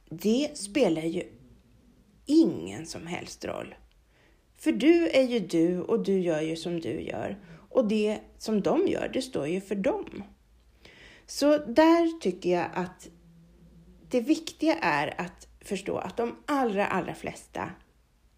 det 0.09 0.51
spelar 0.55 1.03
ju 1.03 1.23
ingen 2.29 2.87
som 2.87 3.07
helst 3.07 3.45
roll. 3.45 3.75
För 4.57 4.73
du 4.73 5.09
är 5.09 5.23
ju 5.23 5.39
du 5.39 5.81
och 5.81 6.05
du 6.05 6.21
gör 6.21 6.41
ju 6.41 6.57
som 6.57 6.81
du 6.81 7.01
gör. 7.01 7.39
Och 7.71 7.89
det 7.89 8.19
som 8.39 8.61
de 8.61 8.87
gör, 8.89 9.11
det 9.13 9.23
står 9.23 9.47
ju 9.47 9.61
för 9.61 9.75
dem. 9.75 10.23
Så 11.27 11.59
där 11.59 12.21
tycker 12.21 12.51
jag 12.51 12.67
att 12.75 13.09
det 14.11 14.21
viktiga 14.21 14.75
är 14.75 15.21
att 15.21 15.49
förstå 15.61 15.99
att 15.99 16.17
de 16.17 16.37
allra, 16.47 16.87
allra 16.87 17.15
flesta 17.15 17.71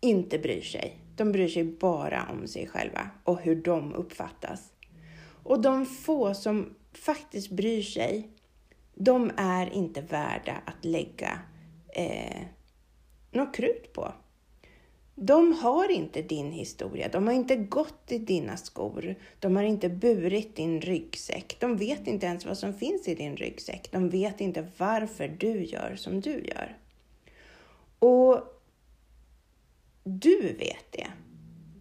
inte 0.01 0.39
bryr 0.39 0.63
sig. 0.63 0.97
De 1.17 1.33
bryr 1.33 1.49
sig 1.49 1.65
bara 1.65 2.29
om 2.33 2.47
sig 2.47 2.67
själva 2.67 3.11
och 3.25 3.41
hur 3.41 3.57
de 3.57 3.95
uppfattas. 3.95 4.73
Och 5.43 5.63
de 5.63 5.87
få 5.87 6.35
som 6.35 6.75
faktiskt 6.93 7.51
bryr 7.51 7.83
sig, 7.83 8.31
de 8.95 9.31
är 9.37 9.75
inte 9.75 10.01
värda 10.01 10.63
att 10.65 10.85
lägga 10.85 11.39
eh, 11.95 12.43
något 13.31 13.55
krut 13.55 13.93
på. 13.93 14.13
De 15.15 15.53
har 15.53 15.91
inte 15.91 16.23
din 16.23 16.53
historia, 16.53 17.09
de 17.09 17.27
har 17.27 17.35
inte 17.35 17.57
gått 17.57 18.13
i 18.13 18.19
dina 18.19 18.57
skor, 18.57 19.15
de 19.39 19.57
har 19.57 19.63
inte 19.63 19.89
burit 19.89 20.57
din 20.57 20.81
ryggsäck, 20.81 21.57
de 21.61 21.77
vet 21.77 22.07
inte 22.07 22.27
ens 22.27 22.47
vad 22.47 22.59
som 22.59 22.75
finns 22.75 23.09
i 23.09 23.15
din 23.15 23.37
ryggsäck, 23.37 23.89
de 23.93 24.09
vet 24.09 24.41
inte 24.41 24.69
varför 24.77 25.29
du 25.29 25.65
gör 25.65 25.97
som 25.97 26.21
du 26.21 26.45
gör. 26.45 26.79
Och 27.99 28.43
du 30.05 30.53
vet 30.53 30.93
det. 30.93 31.07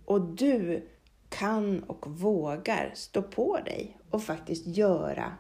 Och 0.06 0.22
du 0.22 0.88
kan 1.30 1.84
och 1.84 2.08
vågar 2.08 2.92
stå 2.96 3.22
på 3.22 3.60
dig 3.66 3.98
och 4.10 4.24
faktiskt 4.24 4.68
göra 4.68 5.34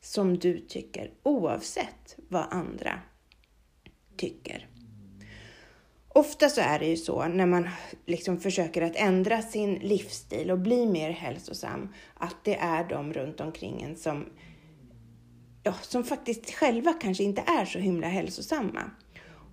som 0.00 0.38
du 0.38 0.60
tycker 0.60 1.10
oavsett 1.22 2.16
vad 2.28 2.46
andra 2.50 3.00
tycker. 4.16 4.68
Ofta 6.16 6.48
så 6.48 6.60
är 6.60 6.78
det 6.78 6.86
ju 6.86 6.96
så 6.96 7.28
när 7.28 7.46
man 7.46 7.68
liksom 8.06 8.40
försöker 8.40 8.82
att 8.82 8.96
ändra 8.96 9.42
sin 9.42 9.74
livsstil 9.74 10.50
och 10.50 10.58
bli 10.58 10.86
mer 10.86 11.10
hälsosam, 11.10 11.88
att 12.14 12.36
det 12.44 12.56
är 12.56 12.88
de 12.88 13.12
runt 13.12 13.40
omkring 13.40 13.82
en 13.82 13.96
som, 13.96 14.24
ja, 15.62 15.74
som 15.82 16.04
faktiskt 16.04 16.54
själva 16.54 16.92
kanske 16.92 17.24
inte 17.24 17.42
är 17.46 17.64
så 17.64 17.78
himla 17.78 18.06
hälsosamma. 18.06 18.90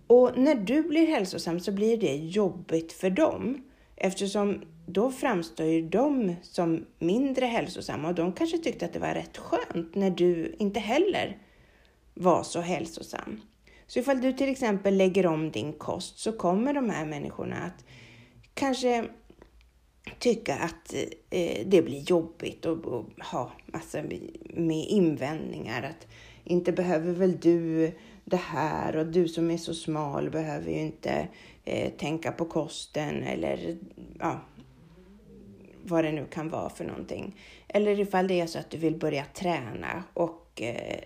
Och 0.07 0.37
när 0.37 0.55
du 0.55 0.83
blir 0.83 1.07
hälsosam 1.07 1.59
så 1.59 1.71
blir 1.71 1.97
det 1.97 2.15
jobbigt 2.15 2.93
för 2.93 3.09
dem 3.09 3.63
eftersom 3.95 4.61
då 4.87 5.11
framstår 5.11 5.65
ju 5.65 5.89
de 5.89 6.35
som 6.41 6.85
mindre 6.99 7.45
hälsosamma 7.45 8.07
och 8.07 8.15
de 8.15 8.33
kanske 8.33 8.57
tyckte 8.57 8.85
att 8.85 8.93
det 8.93 8.99
var 8.99 9.13
rätt 9.13 9.37
skönt 9.37 9.95
när 9.95 10.09
du 10.09 10.55
inte 10.59 10.79
heller 10.79 11.37
var 12.13 12.43
så 12.43 12.61
hälsosam. 12.61 13.41
Så 13.87 13.99
ifall 13.99 14.21
du 14.21 14.33
till 14.33 14.49
exempel 14.49 14.97
lägger 14.97 15.25
om 15.25 15.51
din 15.51 15.73
kost 15.73 16.19
så 16.19 16.31
kommer 16.31 16.73
de 16.73 16.89
här 16.89 17.05
människorna 17.05 17.55
att 17.55 17.85
kanske 18.53 19.05
tycka 20.19 20.55
att 20.55 20.93
eh, 21.29 21.65
det 21.65 21.81
blir 21.81 22.09
jobbigt 22.09 22.65
och, 22.65 22.85
och 22.85 23.05
ha 23.31 23.51
massor 23.65 24.01
med 24.53 24.85
invändningar. 24.87 25.83
Att 25.83 26.07
inte 26.43 26.71
behöver 26.71 27.13
väl 27.13 27.39
du 27.39 27.91
det 28.25 28.37
här 28.37 28.95
och 28.95 29.05
du 29.05 29.27
som 29.27 29.51
är 29.51 29.57
så 29.57 29.73
smal 29.73 30.29
behöver 30.29 30.71
ju 30.71 30.79
inte 30.79 31.27
eh, 31.65 31.91
tänka 31.91 32.31
på 32.31 32.45
kosten 32.45 33.23
eller 33.23 33.77
ja, 34.19 34.41
vad 35.83 36.03
det 36.03 36.11
nu 36.11 36.25
kan 36.25 36.49
vara 36.49 36.69
för 36.69 36.85
någonting. 36.85 37.39
Eller 37.67 37.99
ifall 37.99 38.27
det 38.27 38.39
är 38.39 38.47
så 38.47 38.59
att 38.59 38.69
du 38.69 38.77
vill 38.77 38.95
börja 38.95 39.25
träna 39.33 40.03
och 40.13 40.61
eh, 40.61 40.99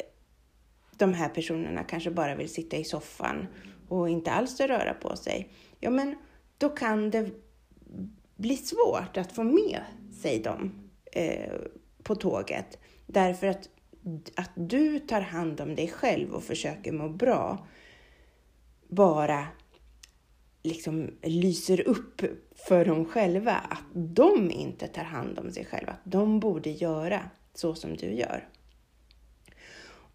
de 0.98 1.14
här 1.14 1.30
personerna 1.30 1.84
kanske 1.84 2.12
bara 2.12 2.36
vill 2.36 2.50
sitta 2.50 2.78
i 2.78 2.84
soffan 2.84 3.48
och 3.88 4.10
inte 4.10 4.32
alls 4.32 4.60
röra 4.60 4.94
på 4.94 5.16
sig. 5.16 5.50
Ja, 5.80 5.90
men 5.90 6.16
då 6.58 6.70
kan 6.70 7.10
det 7.10 7.30
bli 8.36 8.58
svårt 8.58 9.18
att 9.18 9.32
få 9.32 9.44
med 9.44 9.82
sig 10.22 10.40
dem 10.40 10.90
eh, 11.12 11.54
på 12.04 12.16
tåget. 12.16 12.80
Därför 13.06 13.48
att, 13.48 13.70
att 14.36 14.52
du 14.56 15.00
tar 15.00 15.22
hand 15.22 15.62
om 15.62 15.76
dig 15.76 15.88
själv 15.88 16.34
och 16.34 16.44
försöker 16.44 16.92
må 16.92 17.10
bra 17.10 17.68
bara 18.88 19.48
liksom 20.64 21.10
lyser 21.22 21.88
upp 21.88 22.22
för 22.56 22.86
dem 22.86 23.06
själva 23.06 23.52
att 23.52 23.84
de 23.94 24.52
inte 24.52 24.88
tar 24.88 25.04
hand 25.04 25.40
om 25.40 25.52
sig 25.52 25.66
själva. 25.66 25.92
Att 25.92 26.12
de 26.12 26.40
borde 26.40 26.70
göra 26.70 27.22
så 27.54 27.76
som 27.76 27.98
du 27.98 28.14
gör. 28.14 28.50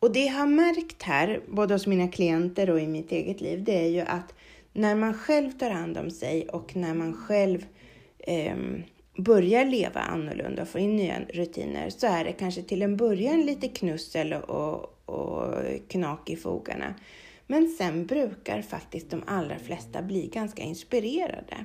Och 0.02 0.12
det 0.12 0.24
jag 0.24 0.32
har 0.32 0.46
märkt 0.46 1.02
här, 1.02 1.40
både 1.48 1.74
hos 1.74 1.86
mina 1.86 2.08
klienter 2.08 2.70
och 2.70 2.80
i 2.80 2.86
mitt 2.86 3.12
eget 3.12 3.40
liv, 3.40 3.64
det 3.64 3.84
är 3.84 3.88
ju 3.88 4.00
att 4.00 4.34
när 4.72 4.94
man 4.94 5.14
själv 5.14 5.50
tar 5.50 5.70
hand 5.70 5.98
om 5.98 6.10
sig 6.10 6.48
och 6.48 6.76
när 6.76 6.94
man 6.94 7.14
själv 7.14 7.66
eh, 8.18 8.56
börjar 9.16 9.64
leva 9.64 10.00
annorlunda 10.00 10.62
och 10.62 10.68
få 10.68 10.78
in 10.78 10.96
nya 10.96 11.20
rutiner 11.20 11.90
så 11.90 12.06
är 12.06 12.24
det 12.24 12.32
kanske 12.32 12.62
till 12.62 12.82
en 12.82 12.96
början 12.96 13.40
lite 13.40 13.68
knussel 13.68 14.32
och, 14.32 15.08
och 15.08 15.54
knak 15.88 16.30
i 16.30 16.36
fogarna. 16.36 16.94
Men 17.46 17.68
sen 17.68 18.06
brukar 18.06 18.62
faktiskt 18.62 19.10
de 19.10 19.22
allra 19.26 19.58
flesta 19.58 20.02
bli 20.02 20.26
ganska 20.26 20.62
inspirerade. 20.62 21.64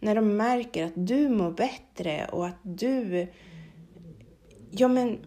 När 0.00 0.14
de 0.14 0.36
märker 0.36 0.84
att 0.84 1.06
du 1.06 1.28
mår 1.28 1.50
bättre 1.50 2.26
och 2.32 2.46
att 2.46 2.60
du, 2.62 3.26
ja 4.70 4.88
men 4.88 5.18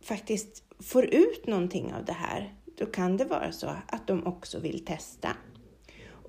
faktiskt 0.00 0.65
får 0.80 1.14
ut 1.14 1.46
någonting 1.46 1.94
av 1.94 2.04
det 2.04 2.12
här, 2.12 2.54
då 2.78 2.86
kan 2.86 3.16
det 3.16 3.24
vara 3.24 3.52
så 3.52 3.66
att 3.86 4.06
de 4.06 4.26
också 4.26 4.58
vill 4.58 4.84
testa. 4.84 5.28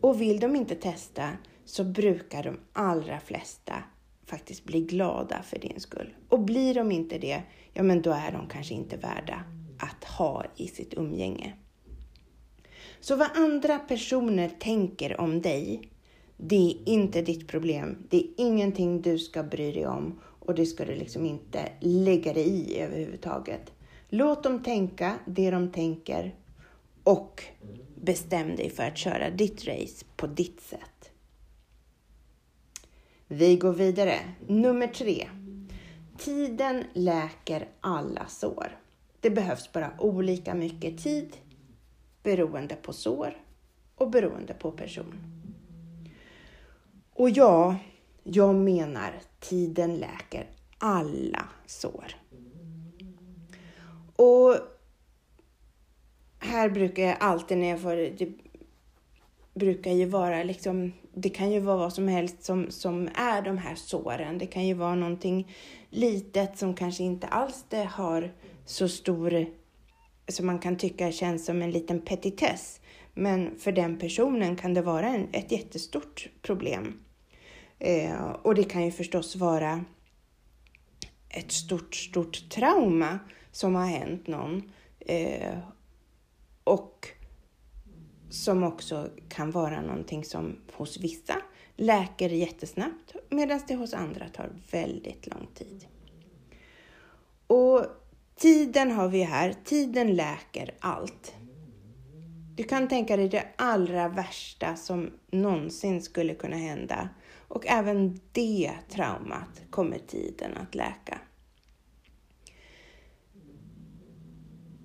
Och 0.01 0.21
vill 0.21 0.39
de 0.39 0.55
inte 0.55 0.75
testa 0.75 1.29
så 1.65 1.83
brukar 1.83 2.43
de 2.43 2.59
allra 2.73 3.19
flesta 3.19 3.83
faktiskt 4.25 4.63
bli 4.63 4.81
glada 4.81 5.41
för 5.43 5.59
din 5.59 5.79
skull. 5.79 6.15
Och 6.29 6.39
blir 6.39 6.73
de 6.73 6.91
inte 6.91 7.17
det, 7.17 7.41
ja 7.73 7.83
men 7.83 8.01
då 8.01 8.11
är 8.11 8.31
de 8.31 8.47
kanske 8.47 8.73
inte 8.73 8.97
värda 8.97 9.43
att 9.79 10.03
ha 10.03 10.45
i 10.55 10.67
sitt 10.67 10.93
umgänge. 10.93 11.53
Så 12.99 13.15
vad 13.15 13.27
andra 13.35 13.79
personer 13.79 14.49
tänker 14.59 15.21
om 15.21 15.41
dig, 15.41 15.89
det 16.37 16.55
är 16.55 16.89
inte 16.89 17.21
ditt 17.21 17.47
problem. 17.47 17.97
Det 18.09 18.17
är 18.17 18.27
ingenting 18.37 19.01
du 19.01 19.19
ska 19.19 19.43
bry 19.43 19.71
dig 19.71 19.87
om 19.87 20.19
och 20.23 20.55
det 20.55 20.65
ska 20.65 20.85
du 20.85 20.95
liksom 20.95 21.25
inte 21.25 21.71
lägga 21.79 22.33
dig 22.33 22.47
i 22.47 22.79
överhuvudtaget. 22.79 23.71
Låt 24.09 24.43
dem 24.43 24.63
tänka 24.63 25.19
det 25.25 25.51
de 25.51 25.71
tänker 25.71 26.35
och 27.03 27.43
bestäm 27.95 28.55
dig 28.55 28.69
för 28.69 28.83
att 28.83 28.97
köra 28.97 29.29
ditt 29.29 29.67
race 29.67 30.05
på 30.15 30.27
ditt 30.27 30.61
sätt. 30.61 31.11
Vi 33.27 33.55
går 33.55 33.73
vidare. 33.73 34.19
Nummer 34.47 34.87
tre. 34.87 35.27
Tiden 36.17 36.83
läker 36.93 37.67
alla 37.81 38.27
sår. 38.27 38.77
Det 39.19 39.29
behövs 39.29 39.71
bara 39.71 39.93
olika 39.99 40.53
mycket 40.53 41.03
tid 41.03 41.37
beroende 42.23 42.75
på 42.75 42.93
sår 42.93 43.37
och 43.95 44.09
beroende 44.09 44.53
på 44.53 44.71
person. 44.71 45.13
Och 47.13 47.29
ja, 47.29 47.75
jag 48.23 48.55
menar 48.55 49.13
tiden 49.39 49.95
läker 49.95 50.49
alla 50.77 51.49
sår. 51.65 52.15
Och 54.17 54.55
här 56.39 56.69
brukar 56.69 57.03
jag 57.03 57.17
alltid 57.19 57.57
när 57.57 57.69
jag 57.69 57.81
får, 57.81 57.95
det 58.17 58.29
brukar 59.53 59.91
ju 59.91 60.05
vara 60.05 60.43
liksom, 60.43 60.93
det 61.13 61.29
kan 61.29 61.51
ju 61.51 61.59
vara 61.59 61.77
vad 61.77 61.93
som 61.93 62.07
helst 62.07 62.43
som, 62.43 62.71
som 62.71 63.09
är 63.15 63.41
de 63.41 63.57
här 63.57 63.75
såren. 63.75 64.37
Det 64.37 64.45
kan 64.45 64.67
ju 64.67 64.73
vara 64.73 64.95
någonting 64.95 65.55
litet 65.89 66.57
som 66.57 66.73
kanske 66.73 67.03
inte 67.03 67.27
alls 67.27 67.65
det 67.69 67.83
har 67.83 68.33
så 68.65 68.87
stor, 68.87 69.45
som 70.27 70.45
man 70.45 70.59
kan 70.59 70.77
tycka 70.77 71.11
känns 71.11 71.45
som 71.45 71.61
en 71.61 71.71
liten 71.71 72.01
petitess. 72.01 72.81
Men 73.13 73.59
för 73.59 73.71
den 73.71 73.99
personen 73.99 74.55
kan 74.55 74.73
det 74.73 74.81
vara 74.81 75.07
en, 75.07 75.27
ett 75.31 75.51
jättestort 75.51 76.29
problem. 76.41 76.99
Eh, 77.79 78.29
och 78.41 78.55
det 78.55 78.63
kan 78.63 78.85
ju 78.85 78.91
förstås 78.91 79.35
vara 79.35 79.85
ett 81.29 81.51
stort, 81.51 81.95
stort 81.95 82.49
trauma 82.49 83.19
som 83.57 83.75
har 83.75 83.85
hänt 83.85 84.27
någon. 84.27 84.71
Eh, 84.99 85.57
och 86.63 87.07
som 88.29 88.63
också 88.63 89.09
kan 89.29 89.51
vara 89.51 89.81
någonting 89.81 90.23
som 90.25 90.57
hos 90.73 90.97
vissa 90.97 91.35
läker 91.75 92.29
jättesnabbt 92.29 93.15
medan 93.29 93.59
det 93.67 93.75
hos 93.75 93.93
andra 93.93 94.29
tar 94.29 94.49
väldigt 94.71 95.27
lång 95.27 95.47
tid. 95.53 95.85
Och 97.47 97.85
tiden 98.35 98.91
har 98.91 99.07
vi 99.07 99.23
här. 99.23 99.53
Tiden 99.63 100.15
läker 100.15 100.75
allt. 100.79 101.35
Du 102.55 102.63
kan 102.63 102.87
tänka 102.87 103.17
dig 103.17 103.29
det 103.29 103.45
allra 103.55 104.07
värsta 104.07 104.75
som 104.75 105.11
någonsin 105.31 106.01
skulle 106.01 106.35
kunna 106.35 106.57
hända 106.57 107.09
och 107.47 107.67
även 107.67 108.19
det 108.31 108.71
traumat 108.89 109.61
kommer 109.69 109.97
tiden 109.97 110.57
att 110.57 110.75
läka. 110.75 111.19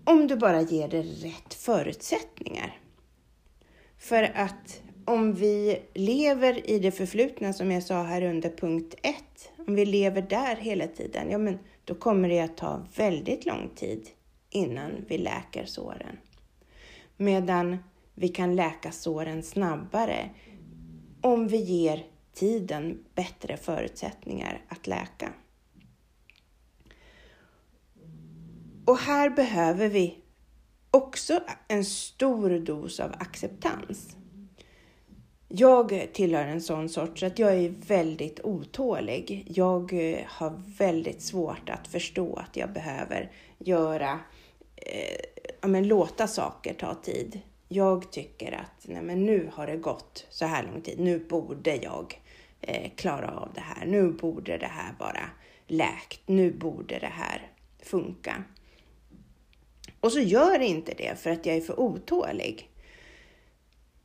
Om 0.04 0.26
du 0.26 0.36
bara 0.36 0.60
ger 0.60 0.88
det 0.88 1.02
rätt 1.02 1.54
förutsättningar. 1.54 2.78
För 3.98 4.22
att 4.22 4.82
om 5.04 5.34
vi 5.34 5.82
lever 5.94 6.70
i 6.70 6.78
det 6.78 6.90
förflutna 6.90 7.52
som 7.52 7.70
jag 7.70 7.82
sa 7.82 8.02
här 8.02 8.22
under 8.22 8.50
punkt 8.50 8.94
1, 9.02 9.14
om 9.66 9.74
vi 9.74 9.84
lever 9.84 10.22
där 10.22 10.56
hela 10.56 10.86
tiden, 10.86 11.30
ja 11.30 11.38
men 11.38 11.58
då 11.84 11.94
kommer 11.94 12.28
det 12.28 12.40
att 12.40 12.56
ta 12.56 12.86
väldigt 12.96 13.46
lång 13.46 13.70
tid 13.74 14.08
innan 14.50 15.04
vi 15.08 15.18
läker 15.18 15.64
såren. 15.64 16.18
Medan 17.16 17.76
vi 18.14 18.28
kan 18.28 18.56
läka 18.56 18.92
såren 18.92 19.42
snabbare 19.42 20.30
om 21.20 21.48
vi 21.48 21.56
ger 21.56 22.06
tiden 22.34 23.04
bättre 23.14 23.56
förutsättningar 23.56 24.64
att 24.68 24.86
läka. 24.86 25.32
Och 28.84 28.98
här 28.98 29.30
behöver 29.30 29.88
vi 29.88 30.18
också 30.90 31.40
en 31.68 31.84
stor 31.84 32.58
dos 32.58 33.00
av 33.00 33.12
acceptans. 33.18 34.16
Jag 35.48 36.08
tillhör 36.12 36.44
en 36.46 36.60
sån 36.60 36.88
sorts 36.88 37.22
att 37.22 37.38
jag 37.38 37.54
är 37.54 37.74
väldigt 37.86 38.40
otålig. 38.40 39.46
Jag 39.54 39.92
eh, 39.92 40.18
har 40.26 40.62
väldigt 40.78 41.22
svårt 41.22 41.68
att 41.68 41.88
förstå 41.88 42.34
att 42.34 42.56
jag 42.56 42.72
behöver 42.72 43.30
göra, 43.58 44.20
eh, 44.76 45.20
ja, 45.60 45.68
men 45.68 45.88
låta 45.88 46.26
saker 46.26 46.74
ta 46.74 46.94
tid. 46.94 47.40
Jag 47.68 48.12
tycker 48.12 48.52
att 48.52 48.88
nej, 48.88 49.02
men 49.02 49.26
nu 49.26 49.50
har 49.52 49.66
det 49.66 49.76
gått 49.76 50.26
så 50.30 50.46
här 50.46 50.62
lång 50.62 50.80
tid. 50.80 51.00
Nu 51.00 51.18
borde 51.18 51.76
jag 51.76 52.20
eh, 52.60 52.90
klara 52.96 53.30
av 53.30 53.48
det 53.54 53.60
här. 53.60 53.86
Nu 53.86 54.12
borde 54.12 54.58
det 54.58 54.66
här 54.66 54.94
vara 54.98 55.30
läkt. 55.66 56.20
Nu 56.26 56.52
borde 56.52 56.98
det 56.98 57.12
här 57.12 57.50
funka. 57.82 58.44
Och 60.02 60.12
så 60.12 60.20
gör 60.20 60.58
det 60.58 60.66
inte 60.66 60.94
det 60.94 61.18
för 61.18 61.30
att 61.30 61.46
jag 61.46 61.56
är 61.56 61.60
för 61.60 61.80
otålig. 61.80 62.70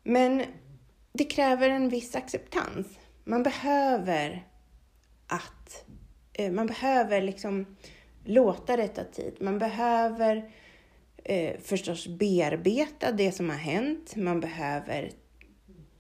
Men 0.04 0.44
det 1.14 1.24
kräver 1.24 1.70
en 1.70 1.90
viss 1.90 2.16
acceptans. 2.16 2.88
Man 3.24 3.44
behöver 3.44 4.48
att 5.28 5.86
eh, 6.34 6.52
man 6.52 6.68
behöver 6.68 7.22
liksom 7.22 7.78
låta 8.24 8.78
det 8.78 8.88
ta 8.88 9.04
tid. 9.04 9.34
Man 9.40 9.60
behöver 9.60 10.52
eh, 11.24 11.60
förstås 11.62 12.08
bearbeta 12.08 13.12
det 13.12 13.32
som 13.32 13.50
har 13.50 13.58
hänt. 13.58 14.16
Man 14.16 14.40
behöver 14.40 15.12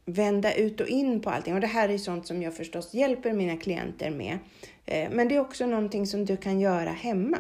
vända 0.05 0.53
ut 0.53 0.81
och 0.81 0.87
in 0.87 1.21
på 1.21 1.29
allting. 1.29 1.53
Och 1.53 1.61
det 1.61 1.67
här 1.67 1.89
är 1.89 1.97
sånt 1.97 2.27
som 2.27 2.41
jag 2.41 2.55
förstås 2.55 2.93
hjälper 2.93 3.33
mina 3.33 3.57
klienter 3.57 4.11
med. 4.11 4.37
Eh, 4.85 5.09
men 5.11 5.27
det 5.27 5.35
är 5.35 5.39
också 5.39 5.65
någonting 5.65 6.07
som 6.07 6.25
du 6.25 6.37
kan 6.37 6.59
göra 6.59 6.91
hemma. 6.91 7.39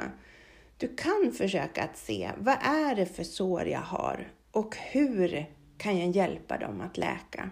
Du 0.77 0.95
kan 0.95 1.31
försöka 1.37 1.83
att 1.83 1.97
se 1.97 2.31
vad 2.37 2.57
är 2.61 2.95
det 2.95 3.05
för 3.05 3.23
sår 3.23 3.67
jag 3.67 3.79
har 3.79 4.31
och 4.51 4.75
hur 4.77 5.45
kan 5.77 5.99
jag 5.99 6.09
hjälpa 6.09 6.57
dem 6.57 6.81
att 6.81 6.97
läka? 6.97 7.51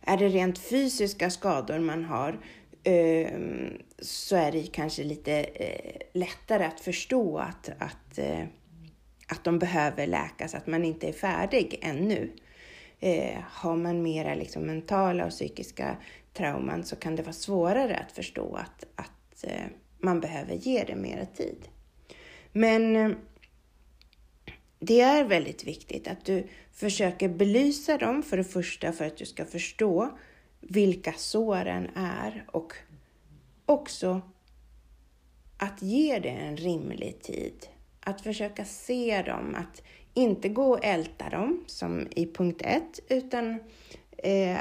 Är 0.00 0.16
det 0.16 0.28
rent 0.28 0.58
fysiska 0.58 1.30
skador 1.30 1.78
man 1.78 2.04
har 2.04 2.38
ehm, 2.84 3.82
så 3.98 4.36
är 4.36 4.52
det 4.52 4.62
kanske 4.62 5.04
lite 5.04 5.32
eh, 5.40 6.00
lättare 6.12 6.64
att 6.64 6.80
förstå 6.80 7.38
att, 7.38 7.68
att, 7.78 8.18
eh, 8.18 8.44
att 9.28 9.44
de 9.44 9.58
behöver 9.58 10.06
läkas, 10.06 10.54
att 10.54 10.66
man 10.66 10.84
inte 10.84 11.08
är 11.08 11.12
färdig 11.12 11.78
ännu. 11.82 12.32
Eh, 13.00 13.38
har 13.50 13.76
man 13.76 14.02
mera 14.02 14.34
liksom 14.34 14.62
mentala 14.62 15.24
och 15.24 15.30
psykiska 15.30 15.96
trauman 16.32 16.84
så 16.84 16.96
kan 16.96 17.16
det 17.16 17.22
vara 17.22 17.32
svårare 17.32 17.96
att 17.96 18.12
förstå 18.12 18.56
att, 18.56 18.84
att 18.94 19.15
man 19.98 20.20
behöver 20.20 20.54
ge 20.54 20.84
det 20.84 20.96
mer 20.96 21.26
tid. 21.36 21.68
Men 22.52 22.96
eh, 22.96 23.10
det 24.78 25.00
är 25.00 25.24
väldigt 25.24 25.64
viktigt 25.64 26.08
att 26.08 26.24
du 26.24 26.46
försöker 26.72 27.28
belysa 27.28 27.98
dem 27.98 28.22
för 28.22 28.36
det 28.36 28.44
första 28.44 28.92
för 28.92 29.04
att 29.04 29.16
du 29.16 29.26
ska 29.26 29.44
förstå 29.44 30.18
vilka 30.60 31.12
såren 31.12 31.90
är 31.94 32.44
och 32.46 32.72
också 33.66 34.20
att 35.58 35.82
ge 35.82 36.18
det 36.18 36.28
en 36.28 36.56
rimlig 36.56 37.22
tid. 37.22 37.66
Att 38.00 38.20
försöka 38.20 38.64
se 38.64 39.22
dem, 39.22 39.54
att 39.54 39.82
inte 40.14 40.48
gå 40.48 40.70
och 40.70 40.84
älta 40.84 41.28
dem 41.28 41.64
som 41.66 42.08
i 42.10 42.26
punkt 42.26 42.62
ett, 42.64 43.00
utan 43.08 43.60
eh, 44.18 44.58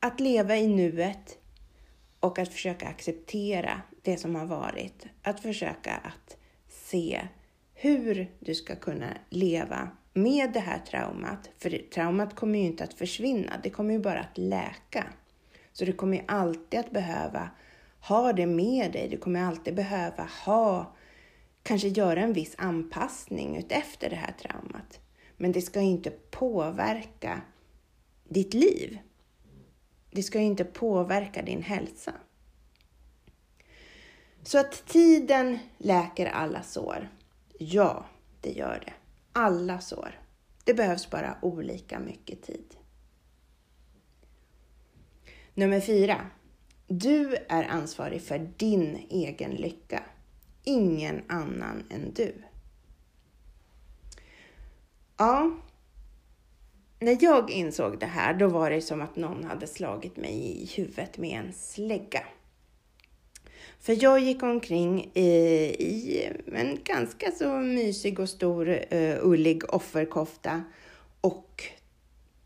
att 0.00 0.20
leva 0.20 0.56
i 0.56 0.68
nuet 0.68 1.38
och 2.20 2.38
att 2.38 2.52
försöka 2.52 2.88
acceptera 2.88 3.82
det 4.02 4.16
som 4.16 4.34
har 4.34 4.46
varit. 4.46 5.06
Att 5.22 5.40
försöka 5.40 5.94
att 5.94 6.36
se 6.68 7.20
hur 7.74 8.32
du 8.40 8.54
ska 8.54 8.76
kunna 8.76 9.08
leva 9.30 9.90
med 10.12 10.52
det 10.52 10.60
här 10.60 10.78
traumat. 10.78 11.50
För 11.58 11.90
traumat 11.94 12.36
kommer 12.36 12.58
ju 12.58 12.64
inte 12.64 12.84
att 12.84 12.94
försvinna, 12.94 13.60
det 13.62 13.70
kommer 13.70 13.94
ju 13.94 14.00
bara 14.00 14.20
att 14.20 14.38
läka. 14.38 15.06
Så 15.72 15.84
du 15.84 15.92
kommer 15.92 16.16
ju 16.16 16.22
alltid 16.28 16.80
att 16.80 16.90
behöva 16.90 17.50
ha 18.00 18.32
det 18.32 18.46
med 18.46 18.92
dig. 18.92 19.08
Du 19.08 19.16
kommer 19.16 19.42
alltid 19.42 19.74
behöva 19.74 20.28
ha, 20.46 20.96
kanske 21.62 21.88
göra 21.88 22.20
en 22.20 22.32
viss 22.32 22.54
anpassning 22.58 23.56
utefter 23.56 24.10
det 24.10 24.16
här 24.16 24.32
traumat. 24.32 25.00
Men 25.36 25.52
det 25.52 25.62
ska 25.62 25.80
inte 25.80 26.10
påverka 26.10 27.42
ditt 28.28 28.54
liv. 28.54 28.98
Det 30.10 30.22
ska 30.22 30.38
inte 30.38 30.64
påverka 30.64 31.42
din 31.42 31.62
hälsa. 31.62 32.12
Så 34.42 34.58
att 34.58 34.86
tiden 34.86 35.58
läker 35.78 36.26
alla 36.26 36.62
sår. 36.62 37.10
Ja, 37.58 38.06
det 38.40 38.50
gör 38.50 38.82
det. 38.86 38.92
Alla 39.32 39.80
sår. 39.80 40.20
Det 40.64 40.74
behövs 40.74 41.10
bara 41.10 41.38
olika 41.42 41.98
mycket 41.98 42.42
tid. 42.42 42.76
Nummer 45.54 45.80
fyra. 45.80 46.26
Du 46.86 47.36
är 47.48 47.64
ansvarig 47.64 48.22
för 48.22 48.38
din 48.56 49.06
egen 49.10 49.50
lycka. 49.50 50.02
Ingen 50.64 51.22
annan 51.28 51.84
än 51.90 52.12
du. 52.14 52.34
Ja, 55.16 55.50
när 56.98 57.18
jag 57.20 57.50
insåg 57.50 57.98
det 57.98 58.06
här, 58.06 58.34
då 58.34 58.48
var 58.48 58.70
det 58.70 58.82
som 58.82 59.00
att 59.00 59.16
någon 59.16 59.44
hade 59.44 59.66
slagit 59.66 60.16
mig 60.16 60.62
i 60.62 60.66
huvudet 60.76 61.18
med 61.18 61.38
en 61.38 61.52
slägga. 61.52 62.22
För 63.80 64.02
jag 64.04 64.20
gick 64.20 64.42
omkring 64.42 65.10
i, 65.14 65.28
i 65.78 66.30
en 66.52 66.78
ganska 66.84 67.30
så 67.30 67.48
mysig 67.52 68.20
och 68.20 68.28
stor 68.28 68.68
uh, 68.68 69.16
ullig 69.22 69.74
offerkofta 69.74 70.62
och 71.20 71.64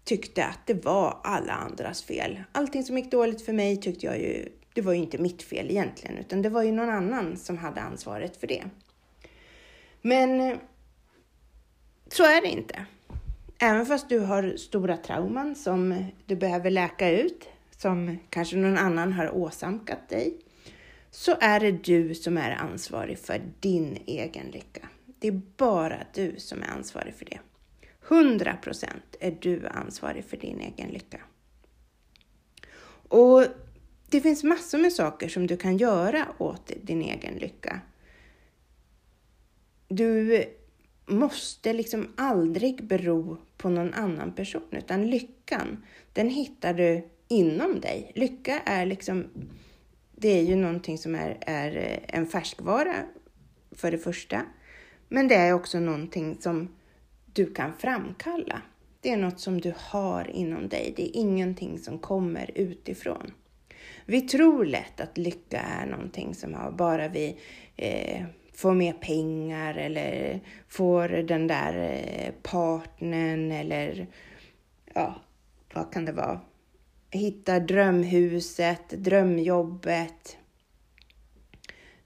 tyckte 0.05 0.45
att 0.45 0.67
det 0.67 0.85
var 0.85 1.21
alla 1.25 1.53
andras 1.53 2.03
fel. 2.03 2.43
Allting 2.53 2.85
som 2.85 2.99
gick 2.99 3.11
dåligt 3.11 3.43
för 3.43 3.53
mig 3.53 3.77
tyckte 3.77 4.07
jag 4.07 4.19
ju, 4.19 4.49
det 4.75 4.81
var 4.81 4.93
ju 4.93 4.99
inte 4.99 5.19
mitt 5.19 5.43
fel 5.43 5.71
egentligen, 5.71 6.19
utan 6.19 6.43
det 6.43 6.49
var 6.49 6.63
ju 6.63 6.73
någon 6.73 6.91
annan 6.91 7.37
som 7.37 7.59
hade 7.59 7.81
ansvaret 7.81 8.37
för 8.37 8.47
det. 8.47 8.65
Men 10.03 10.41
eh, 10.41 10.57
så 12.09 12.23
är 12.23 12.43
det 12.43 12.49
inte. 12.49 12.87
Även 13.59 13.87
fast 13.87 14.09
du 14.09 14.19
har 14.19 14.57
stora 14.57 14.97
trauman 14.97 15.55
som 15.55 16.05
du 16.27 16.37
behöver 16.37 16.71
läka 16.71 17.11
ut, 17.11 17.49
som 17.77 18.19
kanske 18.31 18.57
någon 18.57 18.79
annan 18.79 19.13
har 19.13 19.35
åsamkat 19.35 20.09
dig, 20.09 20.37
så 21.17 21.37
är 21.41 21.61
det 21.61 21.73
du 21.73 22.15
som 22.15 22.39
är 22.39 22.51
ansvarig 22.51 23.19
för 23.19 23.43
din 23.61 23.99
egen 24.07 24.51
lycka. 24.51 24.89
Det 25.19 25.29
är 25.29 25.41
bara 25.57 26.07
du 26.15 26.35
som 26.39 26.63
är 26.63 26.67
ansvarig 26.67 27.15
för 27.15 27.25
det. 27.25 27.39
100% 28.09 28.87
är 29.21 29.39
du 29.41 29.67
ansvarig 29.67 30.25
för 30.25 30.37
din 30.37 30.61
egen 30.61 30.91
lycka. 30.91 31.21
Och 33.09 33.45
det 34.11 34.21
finns 34.21 34.45
massor 34.45 34.79
med 34.79 34.93
saker 34.93 35.29
som 35.29 35.47
du 35.47 35.57
kan 35.57 35.77
göra 35.77 36.27
åt 36.39 36.73
din 36.83 37.03
egen 37.03 37.35
lycka. 37.35 37.81
Du 39.89 40.45
måste 41.07 41.73
liksom 41.73 42.13
aldrig 42.17 42.85
bero 42.85 43.37
på 43.57 43.69
någon 43.69 43.95
annan 43.95 44.33
person, 44.33 44.69
utan 44.71 45.11
lyckan, 45.11 45.85
den 46.13 46.31
hittar 46.31 46.75
du 46.75 47.09
inom 47.29 47.81
dig. 47.81 48.13
Lycka 48.15 48.61
är 48.65 48.87
liksom, 48.87 49.27
det 50.17 50.29
är 50.29 50.43
ju 50.43 50.57
någonting 50.57 50.99
som 50.99 51.15
är, 51.15 51.39
är 51.41 51.77
eh, 51.77 52.19
en 52.19 52.27
färskvara 52.27 52.95
för 53.73 53.91
det 53.91 53.99
första, 53.99 54.43
men 55.09 55.29
det 55.29 55.35
är 55.35 55.53
också 55.53 55.81
någonting 55.81 56.37
som 56.41 56.69
du 57.35 57.55
kan 57.55 57.73
framkalla. 57.73 58.63
Det 59.01 59.11
är 59.11 59.17
något 59.17 59.41
som 59.41 59.61
du 59.61 59.75
har 59.77 60.31
inom 60.31 60.69
dig. 60.69 60.93
Det 60.97 61.03
är 61.03 61.21
ingenting 61.21 61.79
som 61.79 61.99
kommer 61.99 62.51
utifrån. 62.55 63.33
Vi 64.07 64.21
tror 64.21 64.65
lätt 64.65 65.01
att 65.01 65.19
lycka 65.19 65.61
är 65.61 65.87
någonting 65.87 66.35
som 66.35 66.55
har 66.55 66.71
bara 66.71 67.09
vi 67.09 67.37
eh, 67.77 68.25
får 68.55 68.75
mer 68.75 68.93
pengar 68.93 69.75
eller 69.75 70.41
får 70.69 71.09
den 71.09 71.47
där 71.47 72.03
eh, 72.05 72.33
partnern 72.43 73.53
eller 73.53 74.07
ja, 74.95 75.21
vad 75.75 75.93
kan 75.93 76.05
det 76.05 76.13
vara? 76.13 76.41
Hittar 77.17 77.61
drömhuset, 77.61 78.89
drömjobbet. 78.89 80.37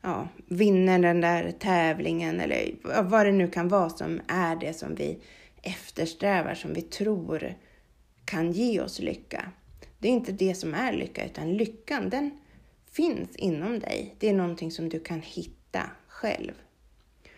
Ja, 0.00 0.28
vinner 0.46 0.98
den 0.98 1.20
där 1.20 1.50
tävlingen 1.50 2.40
eller 2.40 2.74
vad 3.02 3.26
det 3.26 3.32
nu 3.32 3.48
kan 3.48 3.68
vara 3.68 3.90
som 3.90 4.20
är 4.26 4.56
det 4.56 4.72
som 4.72 4.94
vi 4.94 5.22
eftersträvar, 5.62 6.54
som 6.54 6.74
vi 6.74 6.82
tror 6.82 7.54
kan 8.24 8.52
ge 8.52 8.80
oss 8.80 8.98
lycka. 8.98 9.52
Det 9.98 10.08
är 10.08 10.12
inte 10.12 10.32
det 10.32 10.54
som 10.54 10.74
är 10.74 10.92
lycka, 10.92 11.24
utan 11.24 11.56
lyckan 11.56 12.10
den 12.10 12.30
finns 12.90 13.36
inom 13.36 13.78
dig. 13.78 14.14
Det 14.18 14.28
är 14.28 14.34
någonting 14.34 14.70
som 14.70 14.88
du 14.88 15.00
kan 15.00 15.20
hitta 15.20 15.82
själv. 16.08 16.52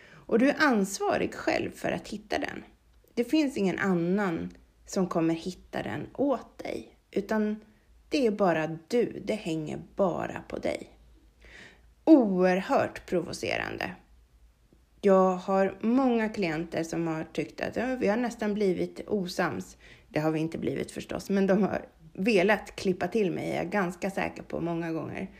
Och 0.09 0.39
du 0.39 0.49
är 0.49 0.55
ansvarig 0.59 1.33
själv 1.33 1.71
för 1.71 1.91
att 1.91 2.07
hitta 2.07 2.39
den. 2.39 2.63
Det 3.13 3.23
finns 3.23 3.57
ingen 3.57 3.79
annan 3.79 4.53
som 4.85 5.07
kommer 5.07 5.33
hitta 5.33 5.83
den 5.83 6.07
åt 6.13 6.57
dig, 6.57 6.92
utan 7.15 7.61
det 8.09 8.27
är 8.27 8.31
bara 8.31 8.77
du. 8.87 9.21
Det 9.25 9.33
hänger 9.33 9.81
bara 9.95 10.41
på 10.47 10.57
dig. 10.57 10.89
Oerhört 12.03 13.05
provocerande. 13.05 13.95
Jag 15.01 15.35
har 15.35 15.77
många 15.81 16.29
klienter 16.29 16.83
som 16.83 17.07
har 17.07 17.23
tyckt 17.23 17.61
att 17.61 17.75
ja, 17.75 17.95
vi 17.99 18.07
har 18.07 18.17
nästan 18.17 18.53
blivit 18.53 19.01
osams. 19.07 19.77
Det 20.09 20.19
har 20.19 20.31
vi 20.31 20.39
inte 20.39 20.57
blivit 20.57 20.91
förstås, 20.91 21.29
men 21.29 21.47
de 21.47 21.63
har 21.63 21.85
velat 22.13 22.75
klippa 22.75 23.07
till 23.07 23.31
mig, 23.31 23.51
är 23.51 23.55
jag 23.55 23.69
ganska 23.69 24.11
säker 24.11 24.43
på 24.43 24.61
många 24.61 24.91
gånger. 24.91 25.31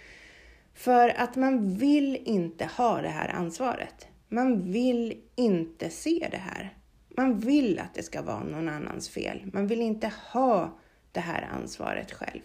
För 0.74 1.10
att 1.10 1.36
man 1.36 1.76
vill 1.78 2.22
inte 2.26 2.66
ha 2.66 3.02
det 3.02 3.10
här 3.10 3.30
ansvaret. 3.30 4.08
Man 4.30 4.72
vill 4.72 5.22
inte 5.36 5.90
se 5.90 6.28
det 6.32 6.38
här. 6.38 6.78
Man 7.18 7.40
vill 7.40 7.80
att 7.80 7.94
det 7.94 8.04
ska 8.04 8.22
vara 8.22 8.44
någon 8.44 8.70
annans 8.70 9.10
fel. 9.10 9.50
Man 9.54 9.68
vill 9.68 9.82
inte 9.82 10.12
ha 10.32 10.80
det 11.14 11.20
här 11.20 11.50
ansvaret 11.52 12.12
själv. 12.12 12.42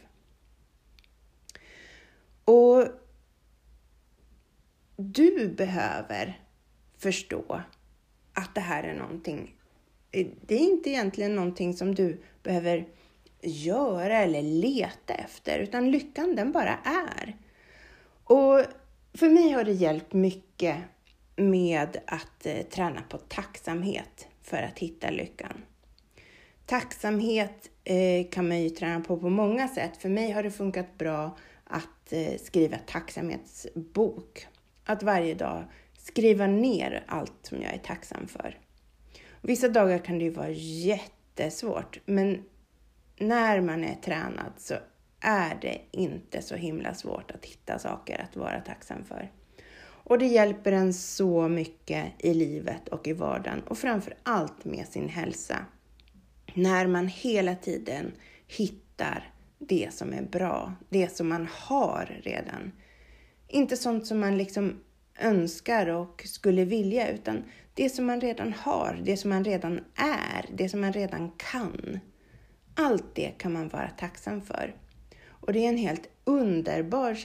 Och 2.45 2.85
du 4.97 5.49
behöver 5.49 6.41
förstå 6.99 7.63
att 8.33 8.55
det 8.55 8.61
här 8.61 8.83
är 8.83 8.95
någonting. 8.95 9.55
Det 10.41 10.55
är 10.55 10.59
inte 10.59 10.91
egentligen 10.91 11.35
någonting 11.35 11.75
som 11.75 11.95
du 11.95 12.23
behöver 12.43 12.89
göra 13.43 14.19
eller 14.19 14.43
leta 14.43 15.15
efter, 15.15 15.59
utan 15.59 15.91
lyckan 15.91 16.37
den 16.37 16.53
bara 16.53 16.79
är. 16.85 17.37
Och 18.25 18.65
för 19.15 19.29
mig 19.29 19.51
har 19.51 19.65
det 19.65 19.73
hjälpt 19.73 20.13
mycket 20.13 20.77
med 21.37 21.97
att 22.07 22.47
eh, 22.47 22.63
träna 22.63 23.03
på 23.03 23.19
tacksamhet 23.19 24.29
för 24.43 24.63
att 24.63 24.79
hitta 24.79 25.11
lyckan. 25.11 25.63
Tacksamhet 26.69 27.71
eh, 27.85 28.31
kan 28.31 28.49
man 28.49 28.63
ju 28.63 28.71
träna 28.71 29.01
på 29.01 29.17
på 29.17 29.29
många 29.29 29.69
sätt. 29.69 29.97
För 29.97 30.09
mig 30.09 30.31
har 30.31 30.43
det 30.43 30.51
funkat 30.51 30.99
bra 30.99 31.37
att 31.65 32.13
eh, 32.13 32.39
skriva 32.43 32.77
tacksamhetsbok. 32.87 34.47
Att 34.85 35.03
varje 35.03 35.35
dag 35.35 35.65
skriva 35.99 36.47
ner 36.47 37.05
allt 37.07 37.33
som 37.43 37.63
jag 37.63 37.75
är 37.75 37.79
tacksam 37.79 38.27
för. 38.27 38.59
Vissa 39.41 39.69
dagar 39.69 39.99
kan 39.99 40.19
det 40.19 40.25
ju 40.25 40.31
vara 40.31 40.51
jättesvårt, 40.51 42.01
men 42.05 42.45
när 43.19 43.61
man 43.61 43.85
är 43.85 43.95
tränad 43.95 44.53
så 44.57 44.75
är 45.21 45.59
det 45.61 45.81
inte 45.91 46.43
så 46.43 46.55
himla 46.55 46.95
svårt 46.95 47.31
att 47.31 47.45
hitta 47.45 47.79
saker 47.79 48.27
att 48.29 48.37
vara 48.37 48.61
tacksam 48.61 49.05
för. 49.05 49.33
Och 49.81 50.19
det 50.19 50.27
hjälper 50.27 50.73
en 50.73 50.95
så 50.95 51.49
mycket 51.49 52.07
i 52.19 52.35
livet 52.35 52.89
och 52.89 53.09
i 53.09 53.13
vardagen 53.13 53.61
och 53.61 53.79
framför 53.79 54.15
allt 54.23 54.65
med 54.65 54.89
sin 54.89 55.09
hälsa. 55.09 55.57
När 56.59 56.87
man 56.87 57.09
hela 57.09 57.55
tiden 57.55 58.13
hittar 58.47 59.33
det 59.59 59.89
som 59.95 60.13
är 60.13 60.23
bra, 60.23 60.73
det 60.89 61.17
som 61.17 61.29
man 61.29 61.49
har 61.53 62.21
redan. 62.23 62.73
Inte 63.49 63.77
sånt 63.77 64.07
som 64.07 64.21
man 64.21 64.39
liksom 64.39 64.81
önskar 65.19 65.87
och 65.87 66.23
skulle 66.27 66.65
vilja, 66.65 67.09
utan 67.09 67.45
det 67.75 67.91
som 67.91 68.07
man 68.07 68.21
redan 68.21 68.53
har, 68.53 69.01
det 69.05 69.17
som 69.17 69.31
man 69.31 69.45
redan 69.45 69.81
är, 69.95 70.47
det 70.55 70.69
som 70.69 70.81
man 70.81 70.93
redan 70.93 71.31
kan. 71.31 72.01
Allt 72.75 73.15
det 73.15 73.31
kan 73.39 73.53
man 73.53 73.69
vara 73.69 73.91
tacksam 73.91 74.43
för. 74.43 74.75
Och 75.27 75.53
det 75.53 75.65
är 75.65 75.69
en 75.69 75.77
helt 75.77 76.09
underbar 76.25 77.17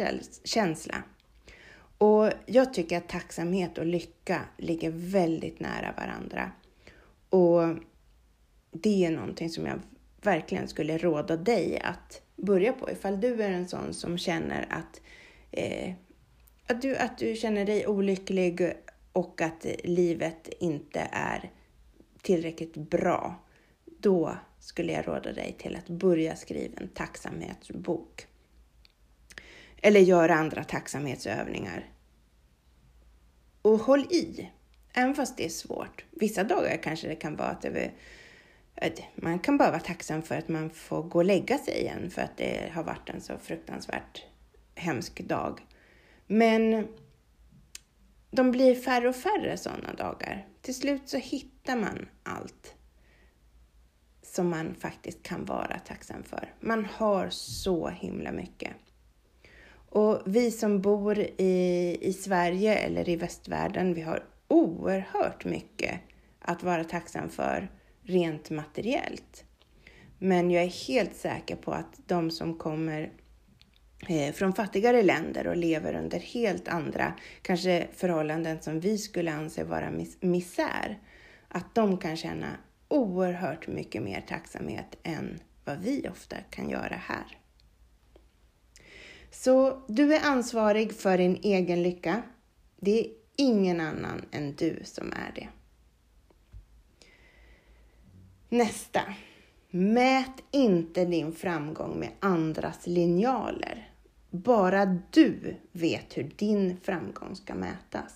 känsla. 0.44 1.04
Och 1.98 2.30
jag 2.46 2.74
tycker 2.74 2.98
att 2.98 3.10
tacksamhet 3.10 3.78
och 3.78 3.86
lycka 3.86 4.42
ligger 4.58 4.92
väldigt 4.92 5.60
nära 5.60 5.94
varandra. 5.98 6.52
Och 7.30 7.78
det 8.74 9.06
är 9.06 9.12
någonting 9.12 9.50
som 9.50 9.66
jag 9.66 9.80
verkligen 10.22 10.68
skulle 10.68 10.98
råda 10.98 11.38
dig 11.38 11.80
att 11.80 12.22
börja 12.36 12.74
på 12.74 12.92
ifall 12.92 13.22
du 13.22 13.44
är 13.44 13.52
en 13.52 13.68
sån 13.68 13.94
som 13.94 14.18
känner 14.18 14.68
att, 14.70 15.02
eh, 15.52 15.94
att, 16.68 16.82
du, 16.82 16.96
att 16.98 17.18
du 17.18 17.36
känner 17.36 17.66
dig 17.66 17.88
olycklig 17.88 18.74
och 19.14 19.42
att 19.42 19.66
livet 19.84 20.50
inte 20.60 21.08
är 21.12 21.52
tillräckligt 22.22 22.78
bra. 22.78 23.44
Då 23.86 24.38
skulle 24.60 24.94
jag 24.94 25.08
råda 25.08 25.34
dig 25.34 25.56
till 25.60 25.76
att 25.76 25.90
börja 25.90 26.36
skriva 26.36 26.78
en 26.82 26.88
tacksamhetsbok. 26.88 28.28
Eller 29.82 30.00
göra 30.00 30.36
andra 30.36 30.64
tacksamhetsövningar. 30.64 31.90
Och 33.62 33.80
håll 33.80 34.06
i, 34.10 34.50
även 34.94 35.16
fast 35.16 35.38
det 35.38 35.46
är 35.46 35.50
svårt. 35.50 36.06
Vissa 36.12 36.44
dagar 36.44 36.78
kanske 36.84 37.08
det 37.08 37.16
kan 37.16 37.36
vara 37.36 37.48
att 37.48 37.62
det 37.62 37.92
man 39.16 39.40
kan 39.40 39.58
bara 39.58 39.72
vara 39.72 39.82
tacksam 39.82 40.22
för 40.22 40.36
att 40.36 40.50
man 40.50 40.70
får 40.70 41.04
gå 41.04 41.20
och 41.20 41.26
lägga 41.26 41.58
sig 41.58 41.82
igen 41.82 42.10
för 42.10 42.22
att 42.22 42.38
det 42.38 42.72
har 42.74 42.84
varit 42.84 43.10
en 43.10 43.22
så 43.22 43.38
fruktansvärt 43.38 44.26
hemsk 44.76 45.22
dag. 45.22 45.62
Men 46.28 46.88
de 48.32 48.52
blir 48.52 48.76
färre 48.76 49.10
och 49.10 49.16
färre 49.16 49.58
sådana 49.58 49.94
dagar. 49.94 50.48
Till 50.62 50.76
slut 50.76 51.10
så 51.10 51.18
hittar 51.18 51.76
man 51.76 52.10
allt 52.24 52.76
som 54.22 54.50
man 54.50 54.76
faktiskt 54.76 55.24
kan 55.24 55.46
vara 55.46 55.80
tacksam 55.80 56.24
för. 56.24 56.54
Man 56.60 56.86
har 56.86 57.30
så 57.30 57.90
himla 57.90 58.32
mycket. 58.32 58.72
Och 59.90 60.22
vi 60.26 60.52
som 60.52 60.82
bor 60.82 61.20
i, 61.20 61.98
i 62.02 62.14
Sverige 62.14 62.76
eller 62.76 63.10
i 63.10 63.16
västvärlden, 63.16 63.94
vi 63.94 64.02
har 64.02 64.24
oerhört 64.48 65.46
mycket 65.46 66.00
att 66.40 66.64
vara 66.64 66.84
tacksam 66.84 67.30
för 67.30 67.72
rent 68.04 68.50
materiellt. 68.50 69.44
Men 70.20 70.52
jag 70.52 70.64
är 70.64 70.88
helt 70.88 71.16
säker 71.16 71.56
på 71.56 71.72
att 71.72 72.00
de 72.06 72.32
som 72.32 72.58
kommer 72.58 73.12
eh, 74.08 74.34
från 74.34 74.54
fattigare 74.54 75.04
länder 75.04 75.48
och 75.48 75.58
lever 75.58 75.94
under 75.96 76.20
helt 76.20 76.68
andra, 76.68 77.14
kanske 77.42 77.88
förhållanden 77.96 78.62
som 78.62 78.80
vi 78.80 78.98
skulle 78.98 79.34
anse 79.34 79.64
vara 79.64 79.92
mis 79.92 80.18
misär, 80.22 81.00
att 81.48 81.76
de 81.76 81.98
kan 81.98 82.18
känna 82.18 82.48
oerhört 82.88 83.68
mycket 83.68 84.04
mer 84.04 84.22
tacksamhet 84.22 84.98
än 85.04 85.40
vad 85.66 85.80
vi 85.80 86.08
ofta 86.12 86.36
kan 86.50 86.70
göra 86.70 86.96
här. 86.96 87.38
Så 89.32 89.84
du 89.88 90.16
är 90.16 90.26
ansvarig 90.26 90.94
för 90.94 91.18
din 91.18 91.40
egen 91.44 91.84
lycka. 91.84 92.22
Det 92.80 93.00
är 93.00 93.12
ingen 93.36 93.80
annan 93.80 94.26
än 94.32 94.56
du 94.56 94.80
som 94.84 95.12
är 95.12 95.32
det. 95.36 95.48
Nästa. 98.54 99.02
Mät 99.70 100.44
inte 100.52 101.06
din 101.06 101.32
framgång 101.32 102.00
med 102.00 102.10
andras 102.20 102.88
linjaler. 102.88 103.92
Bara 104.30 105.00
du 105.12 105.56
vet 105.72 106.18
hur 106.18 106.32
din 106.36 106.78
framgång 106.84 107.36
ska 107.36 107.56
mätas. 107.56 108.14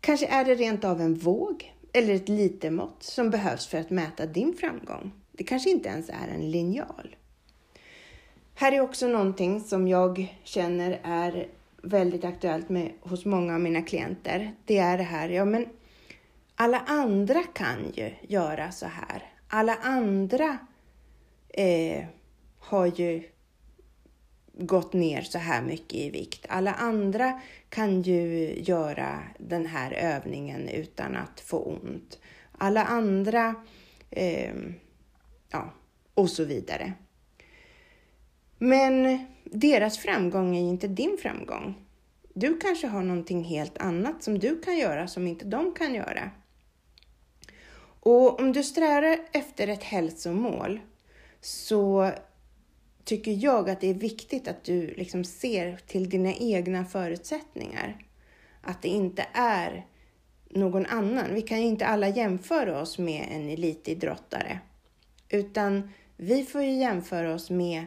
Kanske 0.00 0.26
är 0.26 0.44
det 0.44 0.54
rent 0.54 0.84
av 0.84 1.00
en 1.00 1.14
våg 1.14 1.74
eller 1.92 2.14
ett 2.14 2.28
litermått 2.28 3.02
som 3.02 3.30
behövs 3.30 3.66
för 3.66 3.78
att 3.78 3.90
mäta 3.90 4.26
din 4.26 4.54
framgång. 4.56 5.12
Det 5.32 5.44
kanske 5.44 5.70
inte 5.70 5.88
ens 5.88 6.08
är 6.08 6.28
en 6.34 6.50
linjal. 6.50 7.16
Här 8.54 8.72
är 8.72 8.80
också 8.80 9.08
någonting 9.08 9.60
som 9.60 9.88
jag 9.88 10.38
känner 10.44 11.00
är 11.02 11.48
väldigt 11.82 12.24
aktuellt 12.24 12.68
med, 12.68 12.92
hos 13.00 13.24
många 13.24 13.54
av 13.54 13.60
mina 13.60 13.82
klienter. 13.82 14.54
Det 14.64 14.78
är 14.78 14.98
det 14.98 15.04
här, 15.04 15.28
ja 15.28 15.44
men 15.44 15.66
alla 16.56 16.80
andra 16.80 17.42
kan 17.42 17.92
ju 17.94 18.10
göra 18.28 18.72
så 18.72 18.86
här. 18.86 19.32
Alla 19.48 19.74
andra 19.74 20.58
eh, 21.48 22.04
har 22.58 22.86
ju 22.86 23.22
gått 24.58 24.92
ner 24.92 25.22
så 25.22 25.38
här 25.38 25.62
mycket 25.62 25.94
i 25.94 26.10
vikt. 26.10 26.46
Alla 26.48 26.72
andra 26.72 27.40
kan 27.68 28.02
ju 28.02 28.54
göra 28.62 29.22
den 29.38 29.66
här 29.66 29.92
övningen 29.92 30.68
utan 30.68 31.16
att 31.16 31.40
få 31.40 31.58
ont. 31.58 32.18
Alla 32.58 32.84
andra, 32.84 33.54
eh, 34.10 34.54
ja, 35.50 35.72
och 36.14 36.30
så 36.30 36.44
vidare. 36.44 36.92
Men 38.58 39.26
deras 39.44 39.98
framgång 39.98 40.56
är 40.56 40.60
ju 40.60 40.68
inte 40.68 40.88
din 40.88 41.16
framgång. 41.22 41.74
Du 42.34 42.58
kanske 42.58 42.86
har 42.86 43.02
någonting 43.02 43.44
helt 43.44 43.78
annat 43.78 44.22
som 44.22 44.38
du 44.38 44.60
kan 44.60 44.78
göra 44.78 45.08
som 45.08 45.26
inte 45.26 45.44
de 45.44 45.74
kan 45.74 45.94
göra. 45.94 46.30
Och 48.04 48.40
om 48.40 48.52
du 48.52 48.62
strävar 48.62 49.18
efter 49.32 49.68
ett 49.68 49.82
hälsomål 49.82 50.80
så 51.40 52.10
tycker 53.04 53.32
jag 53.32 53.70
att 53.70 53.80
det 53.80 53.90
är 53.90 53.94
viktigt 53.94 54.48
att 54.48 54.64
du 54.64 54.86
liksom 54.86 55.24
ser 55.24 55.76
till 55.86 56.08
dina 56.08 56.32
egna 56.34 56.84
förutsättningar. 56.84 58.06
Att 58.62 58.82
det 58.82 58.88
inte 58.88 59.26
är 59.32 59.86
någon 60.50 60.86
annan. 60.86 61.34
Vi 61.34 61.42
kan 61.42 61.60
ju 61.60 61.66
inte 61.66 61.86
alla 61.86 62.08
jämföra 62.08 62.80
oss 62.80 62.98
med 62.98 63.28
en 63.30 63.48
elitidrottare. 63.48 64.58
Utan 65.28 65.90
vi 66.16 66.44
får 66.44 66.62
ju 66.62 66.72
jämföra 66.72 67.34
oss 67.34 67.50
med 67.50 67.84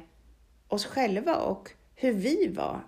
oss 0.68 0.86
själva 0.86 1.36
och 1.36 1.72
hur 1.96 2.14
vi 2.14 2.48
var 2.48 2.86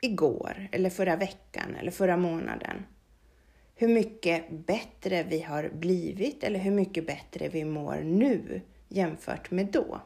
igår 0.00 0.68
eller 0.72 0.90
förra 0.90 1.16
veckan 1.16 1.76
eller 1.80 1.90
förra 1.90 2.16
månaden. 2.16 2.84
Hur 3.80 3.88
mycket 3.88 4.50
bättre 4.50 5.22
vi 5.22 5.40
har 5.40 5.68
blivit 5.68 6.44
eller 6.44 6.58
hur 6.58 6.70
mycket 6.70 7.06
bättre 7.06 7.48
vi 7.48 7.64
mår 7.64 7.96
nu 8.04 8.62
jämfört 8.88 9.50
med 9.50 9.66
då. 9.66 10.00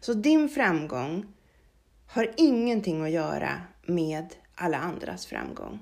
Så 0.00 0.14
din 0.14 0.48
framgång 0.48 1.26
har 2.06 2.34
ingenting 2.36 3.02
att 3.02 3.10
göra 3.10 3.60
med 3.86 4.34
alla 4.54 4.78
andras 4.78 5.26
framgång. 5.26 5.78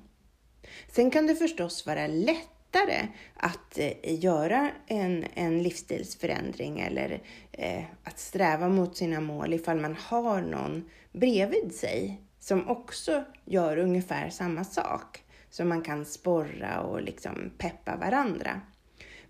Sen 0.88 1.10
kan 1.10 1.26
det 1.26 1.34
förstås 1.34 1.86
vara 1.86 2.06
lättare 2.06 3.08
att 3.34 3.78
eh, 3.78 4.24
göra 4.24 4.70
en, 4.86 5.24
en 5.34 5.62
livsstilsförändring 5.62 6.80
eller 6.80 7.22
eh, 7.52 7.84
att 8.04 8.18
sträva 8.18 8.68
mot 8.68 8.96
sina 8.96 9.20
mål 9.20 9.54
ifall 9.54 9.80
man 9.80 9.96
har 10.00 10.40
någon 10.40 10.90
bredvid 11.12 11.74
sig 11.74 12.20
som 12.38 12.68
också 12.68 13.24
gör 13.44 13.76
ungefär 13.76 14.30
samma 14.30 14.64
sak. 14.64 15.22
Så 15.56 15.64
man 15.64 15.82
kan 15.82 16.04
sporra 16.04 16.80
och 16.80 17.02
liksom 17.02 17.50
peppa 17.58 17.96
varandra. 17.96 18.60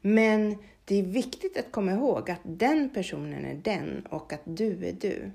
Men 0.01 0.59
det 0.85 0.99
är 0.99 1.03
viktigt 1.03 1.59
att 1.59 1.73
komma 1.73 1.93
ihåg 1.93 2.31
att 2.31 2.41
den 2.45 2.91
personen 2.91 3.45
är 3.45 3.55
den 3.55 4.07
och 4.11 4.33
att 4.33 4.41
du 4.45 4.87
är 4.87 4.93
du. 4.93 5.31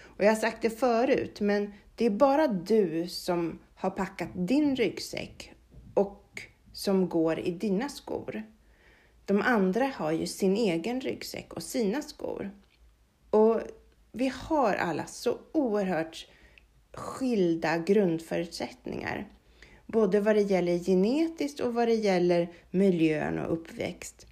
Och 0.00 0.24
jag 0.24 0.28
har 0.28 0.36
sagt 0.36 0.62
det 0.62 0.70
förut, 0.70 1.40
men 1.40 1.72
det 1.94 2.04
är 2.06 2.10
bara 2.10 2.46
du 2.48 3.08
som 3.08 3.58
har 3.74 3.90
packat 3.90 4.28
din 4.34 4.76
ryggsäck 4.76 5.52
och 5.94 6.42
som 6.72 7.08
går 7.08 7.38
i 7.38 7.50
dina 7.50 7.88
skor. 7.88 8.42
De 9.24 9.42
andra 9.42 9.92
har 9.94 10.12
ju 10.12 10.26
sin 10.26 10.56
egen 10.56 11.00
ryggsäck 11.00 11.52
och 11.52 11.62
sina 11.62 12.02
skor. 12.02 12.50
Och 13.30 13.60
vi 14.12 14.32
har 14.34 14.74
alla 14.74 15.06
så 15.06 15.38
oerhört 15.52 16.26
skilda 16.92 17.78
grundförutsättningar. 17.78 19.28
Både 19.86 20.20
vad 20.20 20.36
det 20.36 20.42
gäller 20.42 20.78
genetiskt 20.78 21.60
och 21.60 21.74
vad 21.74 21.88
det 21.88 21.94
gäller 21.94 22.48
miljön 22.70 23.38
och 23.38 23.52
uppväxt. 23.52 24.26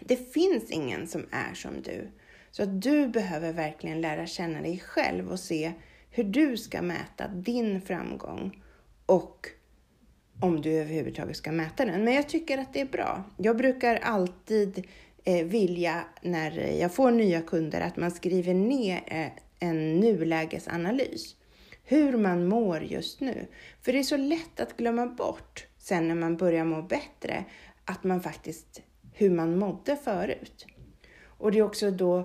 Det 0.00 0.32
finns 0.32 0.70
ingen 0.70 1.06
som 1.06 1.26
är 1.30 1.54
som 1.54 1.82
du. 1.82 2.08
Så 2.50 2.62
att 2.62 2.82
du 2.82 3.08
behöver 3.08 3.52
verkligen 3.52 4.00
lära 4.00 4.26
känna 4.26 4.60
dig 4.60 4.78
själv 4.78 5.30
och 5.30 5.40
se 5.40 5.72
hur 6.10 6.24
du 6.24 6.56
ska 6.56 6.82
mäta 6.82 7.28
din 7.28 7.80
framgång 7.80 8.62
och 9.06 9.48
om 10.40 10.60
du 10.60 10.70
överhuvudtaget 10.70 11.36
ska 11.36 11.52
mäta 11.52 11.84
den. 11.84 12.04
Men 12.04 12.14
jag 12.14 12.28
tycker 12.28 12.58
att 12.58 12.72
det 12.72 12.80
är 12.80 12.86
bra. 12.86 13.24
Jag 13.36 13.56
brukar 13.56 13.96
alltid 13.96 14.86
eh, 15.24 15.46
vilja 15.46 16.04
när 16.22 16.58
jag 16.58 16.94
får 16.94 17.10
nya 17.10 17.40
kunder 17.42 17.80
att 17.80 17.96
man 17.96 18.10
skriver 18.10 18.54
ner 18.54 19.02
eh, 19.06 19.26
en 19.58 20.00
nulägesanalys. 20.00 21.36
Hur 21.84 22.16
man 22.16 22.48
mår 22.48 22.82
just 22.82 23.20
nu. 23.20 23.46
För 23.80 23.92
det 23.92 23.98
är 23.98 24.02
så 24.02 24.16
lätt 24.16 24.60
att 24.60 24.76
glömma 24.76 25.06
bort 25.06 25.66
sen 25.78 26.08
när 26.08 26.14
man 26.14 26.36
börjar 26.36 26.64
må 26.64 26.82
bättre 26.82 27.44
att 27.84 28.04
man 28.04 28.20
faktiskt 28.20 28.82
hur 29.12 29.30
man 29.30 29.58
mådde 29.58 29.96
förut. 29.96 30.66
Och 31.24 31.52
det 31.52 31.58
är 31.58 31.62
också 31.62 31.90
då 31.90 32.18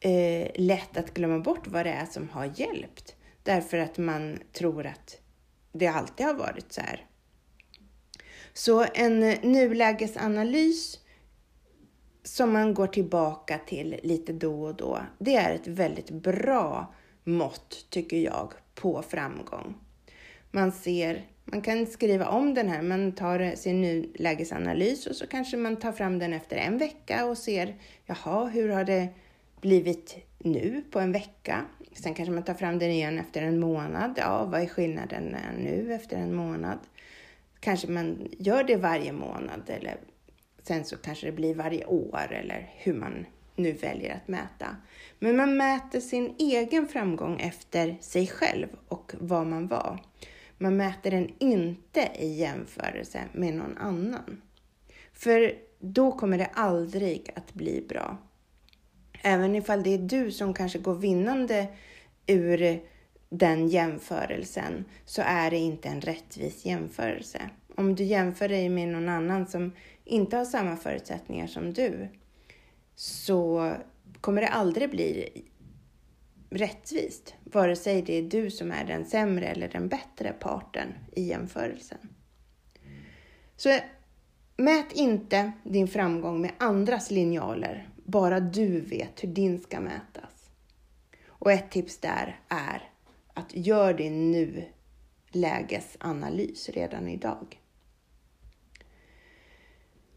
eh, 0.00 0.50
lätt 0.54 0.96
att 0.96 1.14
glömma 1.14 1.38
bort 1.38 1.66
vad 1.66 1.86
det 1.86 1.92
är 1.92 2.06
som 2.06 2.28
har 2.28 2.52
hjälpt. 2.54 3.16
Därför 3.42 3.78
att 3.78 3.98
man 3.98 4.38
tror 4.52 4.86
att 4.86 5.20
det 5.72 5.86
alltid 5.86 6.26
har 6.26 6.34
varit 6.34 6.72
så 6.72 6.80
här. 6.80 7.06
Så 8.52 8.86
en 8.94 9.20
nulägesanalys 9.30 10.98
som 12.22 12.52
man 12.52 12.74
går 12.74 12.86
tillbaka 12.86 13.58
till 13.66 14.00
lite 14.02 14.32
då 14.32 14.62
och 14.62 14.74
då, 14.74 15.00
det 15.18 15.36
är 15.36 15.54
ett 15.54 15.66
väldigt 15.66 16.10
bra 16.10 16.94
mått, 17.24 17.86
tycker 17.90 18.16
jag, 18.16 18.52
på 18.80 19.02
framgång. 19.02 19.74
Man 20.50 20.72
ser 20.72 21.26
man 21.52 21.62
kan 21.62 21.86
skriva 21.86 22.28
om 22.28 22.54
den 22.54 22.68
här, 22.68 22.82
man 22.82 23.12
tar 23.12 23.56
sin 23.56 23.80
nulägesanalys 23.80 25.06
och 25.06 25.16
så 25.16 25.26
kanske 25.26 25.56
man 25.56 25.76
tar 25.76 25.92
fram 25.92 26.18
den 26.18 26.32
efter 26.32 26.56
en 26.56 26.78
vecka 26.78 27.26
och 27.26 27.38
ser, 27.38 27.76
jaha, 28.06 28.48
hur 28.48 28.68
har 28.68 28.84
det 28.84 29.08
blivit 29.60 30.16
nu 30.38 30.84
på 30.90 31.00
en 31.00 31.12
vecka? 31.12 31.64
Sen 31.92 32.14
kanske 32.14 32.32
man 32.32 32.42
tar 32.42 32.54
fram 32.54 32.78
den 32.78 32.90
igen 32.90 33.18
efter 33.18 33.42
en 33.42 33.60
månad. 33.60 34.14
Ja, 34.16 34.44
vad 34.44 34.60
är 34.60 34.66
skillnaden 34.66 35.36
nu 35.58 35.94
efter 35.94 36.16
en 36.16 36.34
månad? 36.34 36.78
Kanske 37.60 37.88
man 37.88 38.28
gör 38.38 38.64
det 38.64 38.76
varje 38.76 39.12
månad 39.12 39.62
eller 39.66 39.96
sen 40.62 40.84
så 40.84 40.96
kanske 40.96 41.26
det 41.26 41.32
blir 41.32 41.54
varje 41.54 41.84
år 41.84 42.32
eller 42.32 42.70
hur 42.76 42.94
man 42.94 43.26
nu 43.62 43.72
väljer 43.72 44.14
att 44.14 44.28
mäta. 44.28 44.76
Men 45.18 45.36
man 45.36 45.56
mäter 45.56 46.00
sin 46.00 46.34
egen 46.38 46.88
framgång 46.88 47.40
efter 47.40 47.96
sig 48.00 48.26
själv 48.26 48.68
och 48.88 49.12
vad 49.18 49.46
man 49.46 49.66
var. 49.66 49.98
Man 50.58 50.76
mäter 50.76 51.10
den 51.10 51.30
inte 51.38 52.08
i 52.18 52.28
jämförelse 52.28 53.20
med 53.32 53.54
någon 53.54 53.78
annan. 53.78 54.42
För 55.12 55.54
då 55.78 56.12
kommer 56.12 56.38
det 56.38 56.50
aldrig 56.52 57.30
att 57.36 57.54
bli 57.54 57.86
bra. 57.88 58.16
Även 59.22 59.56
ifall 59.56 59.82
det 59.82 59.94
är 59.94 59.98
du 59.98 60.30
som 60.30 60.54
kanske 60.54 60.78
går 60.78 60.94
vinnande 60.94 61.66
ur 62.26 62.80
den 63.30 63.68
jämförelsen 63.68 64.84
så 65.04 65.22
är 65.24 65.50
det 65.50 65.56
inte 65.56 65.88
en 65.88 66.00
rättvis 66.00 66.64
jämförelse. 66.64 67.50
Om 67.76 67.94
du 67.94 68.04
jämför 68.04 68.48
dig 68.48 68.68
med 68.68 68.88
någon 68.88 69.08
annan 69.08 69.46
som 69.46 69.72
inte 70.04 70.36
har 70.36 70.44
samma 70.44 70.76
förutsättningar 70.76 71.46
som 71.46 71.72
du 71.72 72.08
så 73.00 73.74
kommer 74.20 74.40
det 74.40 74.48
aldrig 74.48 74.90
bli 74.90 75.28
rättvist, 76.50 77.34
vare 77.44 77.76
sig 77.76 78.02
det 78.02 78.18
är 78.18 78.22
du 78.22 78.50
som 78.50 78.72
är 78.72 78.84
den 78.84 79.04
sämre 79.04 79.46
eller 79.46 79.68
den 79.68 79.88
bättre 79.88 80.32
parten 80.32 80.94
i 81.12 81.22
jämförelsen. 81.22 81.98
Så 83.56 83.78
mät 84.56 84.92
inte 84.92 85.52
din 85.64 85.88
framgång 85.88 86.40
med 86.40 86.52
andras 86.58 87.10
linjaler, 87.10 87.88
bara 88.04 88.40
du 88.40 88.80
vet 88.80 89.24
hur 89.24 89.28
din 89.28 89.60
ska 89.60 89.80
mätas. 89.80 90.50
Och 91.26 91.52
ett 91.52 91.70
tips 91.70 91.98
där 91.98 92.40
är 92.48 92.90
att 93.34 93.56
gör 93.56 93.94
din 93.94 94.30
nulägesanalys 95.32 96.68
redan 96.68 97.08
idag. 97.08 97.60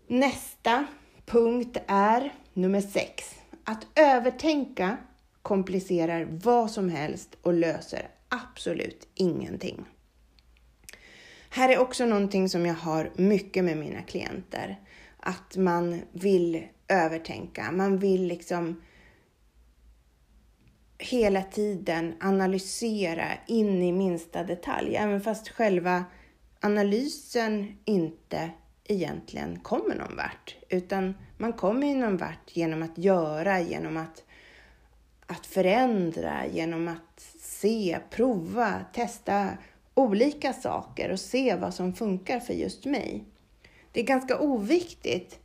Nästa 0.08 0.88
punkt 1.26 1.78
är 1.88 2.34
nummer 2.54 2.82
sex. 2.82 3.36
Att 3.64 3.88
övertänka 3.96 4.98
komplicerar 5.42 6.28
vad 6.44 6.72
som 6.72 6.90
helst 6.90 7.38
och 7.42 7.54
löser 7.54 8.08
absolut 8.30 9.08
ingenting. 9.16 9.86
Här 11.50 11.70
är 11.70 11.78
också 11.78 12.06
någonting 12.06 12.50
som 12.50 12.66
jag 12.66 12.74
har 12.74 13.12
mycket 13.16 13.64
med 13.64 13.78
mina 13.78 14.02
klienter. 14.02 14.80
att 15.26 15.58
man 15.58 16.02
vill 16.12 16.68
övertänka. 16.88 17.72
Man 17.72 17.98
vill 17.98 18.28
liksom 18.28 18.82
hela 20.98 21.44
tiden 21.44 22.16
analysera 22.22 23.28
in 23.48 23.82
i 23.82 23.92
minsta 23.92 24.44
detalj, 24.44 24.96
även 24.96 25.22
fast 25.22 25.50
själva 25.50 26.06
analysen 26.60 27.78
inte 27.86 28.52
egentligen 28.84 29.60
kommer 29.60 29.96
någon 29.96 30.16
vart, 30.16 30.56
utan 30.70 31.16
man 31.38 31.54
kommer 31.54 31.88
ju 31.88 31.96
någon 31.96 32.18
vart 32.18 32.56
genom 32.56 32.84
att 32.84 32.98
göra, 32.98 33.62
genom 33.62 33.98
att, 33.98 34.24
att 35.26 35.46
förändra, 35.46 36.48
genom 36.48 36.88
att 36.88 37.20
se, 37.40 38.00
prova, 38.10 38.86
testa 38.94 39.50
olika 39.94 40.54
saker 40.54 41.12
och 41.12 41.20
se 41.20 41.56
vad 41.56 41.74
som 41.74 41.94
funkar 41.94 42.40
för 42.40 42.54
just 42.54 42.86
mig. 42.86 43.24
Det 43.92 44.00
är 44.00 44.04
ganska 44.04 44.40
oviktigt 44.40 45.40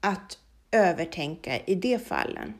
att 0.00 0.38
övertänka 0.70 1.58
i 1.58 1.74
de 1.74 1.98
fallen. 1.98 2.54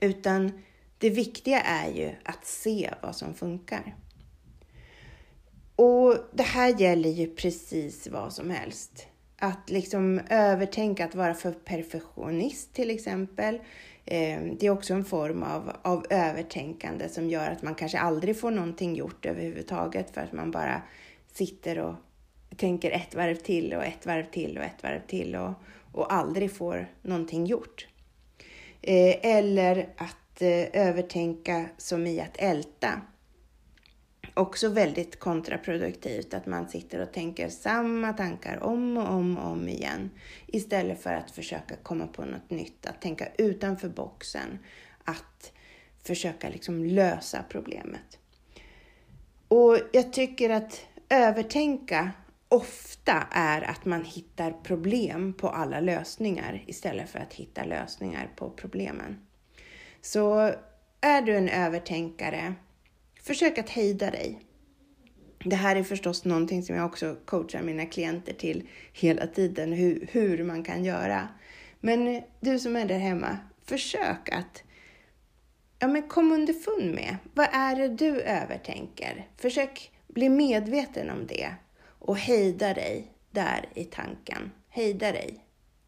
Utan 0.00 0.62
det 0.98 1.10
viktiga 1.10 1.60
är 1.60 1.90
ju 1.90 2.14
att 2.24 2.46
se 2.46 2.94
vad 3.02 3.16
som 3.16 3.34
funkar. 3.34 3.96
Och 5.80 6.16
det 6.32 6.42
här 6.42 6.80
gäller 6.80 7.10
ju 7.10 7.26
precis 7.26 8.08
vad 8.08 8.32
som 8.32 8.50
helst. 8.50 9.06
Att 9.38 9.70
liksom 9.70 10.20
övertänka, 10.30 11.04
att 11.04 11.14
vara 11.14 11.34
för 11.34 11.52
perfektionist 11.52 12.74
till 12.74 12.90
exempel. 12.90 13.54
Eh, 14.04 14.40
det 14.58 14.66
är 14.66 14.70
också 14.70 14.94
en 14.94 15.04
form 15.04 15.42
av, 15.42 15.72
av 15.82 16.06
övertänkande 16.10 17.08
som 17.08 17.30
gör 17.30 17.50
att 17.50 17.62
man 17.62 17.74
kanske 17.74 17.98
aldrig 17.98 18.40
får 18.40 18.50
någonting 18.50 18.94
gjort 18.94 19.26
överhuvudtaget 19.26 20.14
för 20.14 20.20
att 20.20 20.32
man 20.32 20.50
bara 20.50 20.82
sitter 21.32 21.78
och 21.78 21.94
tänker 22.56 22.90
ett 22.90 23.14
varv 23.14 23.34
till 23.34 23.74
och 23.74 23.84
ett 23.84 24.06
varv 24.06 24.24
till 24.30 24.58
och 24.58 24.64
ett 24.64 24.82
varv 24.82 25.00
till 25.06 25.36
och, 25.36 25.52
och 25.92 26.12
aldrig 26.12 26.52
får 26.52 26.88
någonting 27.02 27.46
gjort. 27.46 27.86
Eh, 28.82 29.16
eller 29.22 29.88
att 29.96 30.42
eh, 30.42 30.88
övertänka 30.88 31.66
som 31.76 32.06
i 32.06 32.20
att 32.20 32.36
älta. 32.36 33.00
Också 34.40 34.68
väldigt 34.68 35.18
kontraproduktivt 35.18 36.34
att 36.34 36.46
man 36.46 36.68
sitter 36.68 37.00
och 37.00 37.12
tänker 37.12 37.48
samma 37.48 38.12
tankar 38.12 38.62
om 38.62 38.96
och 38.96 39.08
om 39.08 39.38
och 39.38 39.52
om 39.52 39.68
igen 39.68 40.10
istället 40.46 41.02
för 41.02 41.12
att 41.14 41.30
försöka 41.30 41.76
komma 41.82 42.06
på 42.06 42.24
något 42.24 42.50
nytt, 42.50 42.86
att 42.86 43.00
tänka 43.00 43.28
utanför 43.38 43.88
boxen, 43.88 44.58
att 45.04 45.52
försöka 46.02 46.48
liksom 46.48 46.84
lösa 46.84 47.44
problemet. 47.48 48.18
Och 49.48 49.78
jag 49.92 50.12
tycker 50.12 50.50
att 50.50 50.84
övertänka 51.08 52.10
ofta 52.48 53.26
är 53.30 53.62
att 53.62 53.84
man 53.84 54.04
hittar 54.04 54.52
problem 54.52 55.32
på 55.32 55.48
alla 55.48 55.80
lösningar 55.80 56.64
istället 56.66 57.10
för 57.10 57.18
att 57.18 57.32
hitta 57.32 57.64
lösningar 57.64 58.30
på 58.36 58.50
problemen. 58.50 59.26
Så 60.00 60.54
är 61.00 61.22
du 61.22 61.36
en 61.36 61.48
övertänkare, 61.48 62.54
försök 63.30 63.58
att 63.58 63.70
hejda 63.70 64.10
dig. 64.10 64.40
Det 65.44 65.56
här 65.56 65.76
är 65.76 65.82
förstås 65.82 66.24
någonting 66.24 66.62
som 66.62 66.76
jag 66.76 66.86
också 66.86 67.16
coachar 67.24 67.62
mina 67.62 67.86
klienter 67.86 68.32
till 68.32 68.68
hela 68.92 69.26
tiden, 69.26 69.72
hur, 69.72 70.08
hur 70.12 70.44
man 70.44 70.64
kan 70.64 70.84
göra. 70.84 71.28
Men 71.80 72.22
du 72.40 72.58
som 72.58 72.76
är 72.76 72.84
där 72.84 72.98
hemma, 72.98 73.38
försök 73.64 74.28
att 74.32 74.62
ja, 75.78 75.88
men 75.88 76.08
kom 76.08 76.32
underfund 76.32 76.94
med 76.94 77.16
vad 77.34 77.48
är 77.52 77.76
det 77.76 77.88
du 77.88 78.20
övertänker. 78.20 79.28
Försök 79.36 79.92
bli 80.08 80.28
medveten 80.28 81.10
om 81.10 81.26
det 81.26 81.54
och 81.82 82.16
hejda 82.16 82.74
dig 82.74 83.12
där 83.30 83.68
i 83.74 83.84
tanken. 83.84 84.50
Hejda 84.68 85.12
dig. 85.12 85.44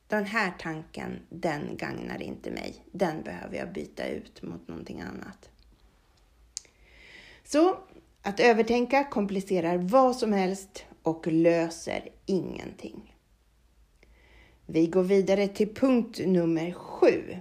Den 0.07 0.25
här 0.25 0.53
tanken, 0.59 1.21
den 1.29 1.77
gagnar 1.77 2.23
inte 2.23 2.51
mig. 2.51 2.75
Den 2.93 3.23
behöver 3.23 3.57
jag 3.57 3.73
byta 3.73 4.07
ut 4.07 4.43
mot 4.43 4.69
någonting 4.69 5.01
annat. 5.01 5.52
Så 7.53 7.77
att 8.23 8.41
övertänka 8.41 9.05
komplicerar 9.05 9.77
vad 9.77 10.17
som 10.17 10.33
helst 10.33 10.85
och 11.03 11.27
löser 11.27 12.09
ingenting. 12.27 13.17
Vi 14.67 14.87
går 14.87 15.03
vidare 15.03 15.49
till 15.49 15.75
punkt 15.75 16.21
nummer 16.27 16.73
sju. 16.73 17.37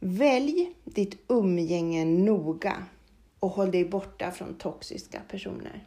Välj 0.00 0.74
ditt 0.84 1.18
umgänge 1.28 2.04
noga 2.04 2.84
och 3.38 3.50
håll 3.50 3.70
dig 3.70 3.84
borta 3.84 4.30
från 4.30 4.54
toxiska 4.54 5.20
personer. 5.28 5.86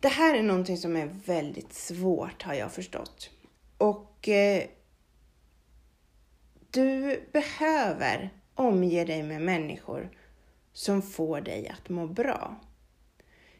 Det 0.00 0.08
här 0.08 0.34
är 0.34 0.42
någonting 0.42 0.78
som 0.78 0.96
är 0.96 1.06
väldigt 1.26 1.72
svårt 1.72 2.42
har 2.42 2.54
jag 2.54 2.72
förstått. 2.72 3.30
Och 3.78 4.28
eh, 4.28 4.62
du 6.70 7.20
behöver 7.32 8.30
omge 8.54 9.04
dig 9.04 9.22
med 9.22 9.42
människor 9.42 10.10
som 10.76 11.02
får 11.02 11.40
dig 11.40 11.68
att 11.68 11.88
må 11.88 12.06
bra. 12.06 12.60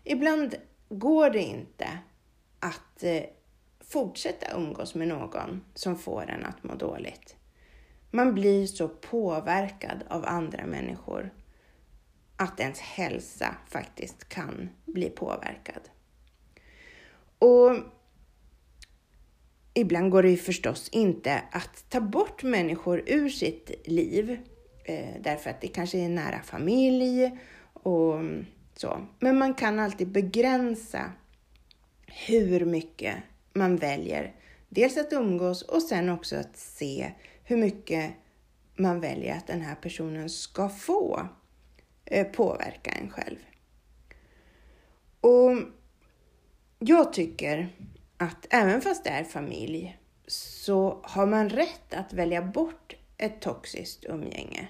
Ibland 0.04 0.54
går 0.88 1.30
det 1.30 1.42
inte 1.42 1.98
att 2.60 3.02
eh, 3.02 3.22
fortsätta 3.80 4.56
umgås 4.56 4.94
med 4.94 5.08
någon 5.08 5.64
som 5.74 5.98
får 5.98 6.30
en 6.30 6.44
att 6.44 6.64
må 6.64 6.74
dåligt. 6.74 7.36
Man 8.10 8.34
blir 8.34 8.66
så 8.66 8.88
påverkad 8.88 10.04
av 10.08 10.24
andra 10.26 10.66
människor 10.66 11.34
att 12.36 12.60
ens 12.60 12.80
hälsa 12.80 13.56
faktiskt 13.68 14.28
kan 14.28 14.68
bli 14.84 15.10
påverkad. 15.10 15.82
Och 17.38 17.76
ibland 19.74 20.10
går 20.10 20.22
det 20.22 20.30
ju 20.30 20.36
förstås 20.36 20.88
inte 20.88 21.42
att 21.52 21.90
ta 21.90 22.00
bort 22.00 22.42
människor 22.42 23.02
ur 23.06 23.28
sitt 23.28 23.70
liv 23.84 24.40
eh, 24.86 25.20
därför 25.20 25.50
att 25.50 25.60
det 25.60 25.68
kanske 25.68 25.98
är 25.98 26.08
nära 26.08 26.42
familj 26.42 27.38
och 27.72 28.20
så. 28.74 29.06
Men 29.18 29.38
man 29.38 29.54
kan 29.54 29.78
alltid 29.78 30.08
begränsa 30.08 31.12
hur 32.26 32.64
mycket 32.64 33.14
man 33.52 33.76
väljer. 33.76 34.34
Dels 34.68 34.96
att 34.96 35.12
umgås 35.12 35.62
och 35.62 35.82
sen 35.82 36.08
också 36.08 36.36
att 36.36 36.56
se 36.56 37.12
hur 37.44 37.56
mycket 37.56 38.12
man 38.76 39.00
väljer 39.00 39.36
att 39.36 39.46
den 39.46 39.60
här 39.60 39.74
personen 39.74 40.30
ska 40.30 40.68
få 40.68 41.28
eh, 42.04 42.26
påverka 42.26 42.90
en 42.90 43.10
själv. 43.10 43.38
Och 45.20 45.56
jag 46.78 47.12
tycker 47.12 47.68
att 48.16 48.46
även 48.50 48.80
fast 48.80 49.04
det 49.04 49.10
är 49.10 49.24
familj 49.24 49.98
så 50.26 51.00
har 51.02 51.26
man 51.26 51.48
rätt 51.48 51.94
att 51.94 52.12
välja 52.12 52.42
bort 52.42 52.95
ett 53.18 53.40
toxiskt 53.40 54.04
umgänge. 54.04 54.68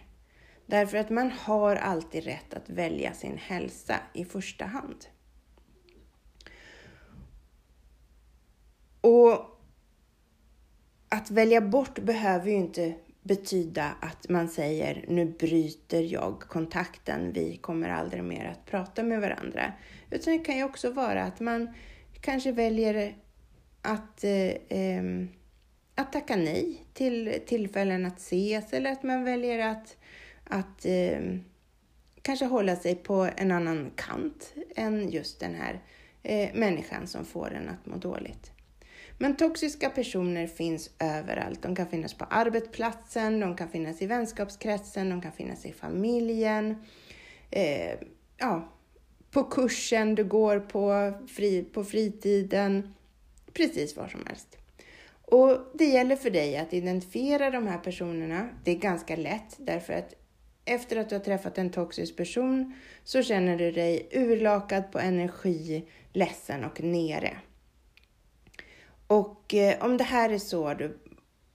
Därför 0.67 0.99
att 0.99 1.11
man 1.11 1.31
har 1.31 1.77
alltid 1.77 2.25
rätt 2.25 2.55
att 2.55 2.71
välja 2.71 3.13
sin 3.13 3.39
hälsa 3.39 4.01
i 4.13 4.25
första 4.25 4.65
hand. 4.65 5.07
Och 9.01 9.61
att 11.09 11.31
välja 11.31 11.61
bort 11.61 11.99
behöver 11.99 12.51
ju 12.51 12.57
inte 12.57 12.95
betyda 13.23 13.97
att 14.01 14.29
man 14.29 14.49
säger 14.49 15.05
nu 15.09 15.25
bryter 15.25 16.01
jag 16.01 16.41
kontakten, 16.41 17.33
vi 17.33 17.57
kommer 17.57 17.89
aldrig 17.89 18.25
mer 18.25 18.45
att 18.45 18.65
prata 18.65 19.03
med 19.03 19.21
varandra. 19.21 19.73
Utan 20.11 20.33
det 20.33 20.45
kan 20.45 20.57
ju 20.57 20.65
också 20.65 20.91
vara 20.91 21.23
att 21.23 21.41
man 21.41 21.75
kanske 22.21 22.53
väljer 22.53 23.17
att, 23.83 24.25
eh, 24.25 24.53
ehm, 24.69 25.29
att 25.99 26.13
tacka 26.13 26.37
nej 26.37 26.85
till 26.95 27.41
tillfällen 27.47 28.07
att 28.07 28.19
ses 28.19 28.73
eller 28.73 28.93
att 28.93 29.03
man 29.03 29.25
väljer 29.25 29.59
att, 29.69 29.97
att 30.45 30.85
eh, 30.85 31.21
kanske 32.23 32.45
hålla 32.45 32.77
sig 32.77 32.95
på 32.95 33.29
en 33.37 33.51
annan 33.51 33.91
kant 33.97 34.55
än 34.77 35.11
just 35.11 35.41
den 35.41 35.55
här 35.55 35.81
eh, 36.23 36.55
människan 36.55 37.07
som 37.07 37.25
får 37.25 37.55
en 37.55 37.69
att 37.69 37.87
må 37.87 37.97
dåligt. 37.97 38.51
Men 39.19 39.37
toxiska 39.37 39.91
personer 39.91 40.47
finns 40.47 40.91
överallt. 40.99 41.63
De 41.63 41.77
kan 41.77 41.87
finnas 41.87 42.15
på 42.15 42.25
arbetsplatsen, 42.25 43.41
de 43.41 43.57
kan 43.57 43.69
finnas 43.69 44.03
i 44.03 44.07
vänskapskretsen, 44.07 45.11
de 45.11 45.23
kan 45.23 45.33
finnas 45.33 45.67
i 45.67 45.73
familjen. 45.73 46.83
Eh, 47.51 47.99
ja, 48.37 48.73
på 49.31 49.45
kursen 49.45 50.15
du 50.15 50.25
går 50.25 50.61
på, 50.61 51.13
fri, 51.29 51.65
på 51.65 51.85
fritiden, 51.85 52.95
precis 53.53 53.97
var 53.97 54.09
som 54.09 54.27
helst. 54.27 54.59
Och 55.27 55.59
det 55.75 55.85
gäller 55.85 56.17
för 56.17 56.31
dig 56.31 56.57
att 56.57 56.73
identifiera 56.73 57.51
de 57.51 57.67
här 57.67 57.79
personerna. 57.79 58.49
Det 58.65 58.71
är 58.71 58.77
ganska 58.77 59.17
lätt 59.17 59.57
därför 59.59 59.93
att 59.93 60.15
efter 60.65 60.97
att 60.97 61.09
du 61.09 61.15
har 61.15 61.23
träffat 61.23 61.59
en 61.59 61.71
toxisk 61.71 62.17
person 62.17 62.75
så 63.05 63.23
känner 63.23 63.57
du 63.59 63.73
dig 63.73 64.09
urlakad 64.13 64.93
på 64.93 64.99
energi, 64.99 65.89
ledsen 66.13 66.65
och 66.65 66.83
nere. 66.83 67.37
Och 69.07 69.55
eh, 69.55 69.85
om 69.85 69.97
det 69.97 70.05
här 70.05 70.31
är 70.31 70.39
så 70.39 70.75
du, 70.75 70.99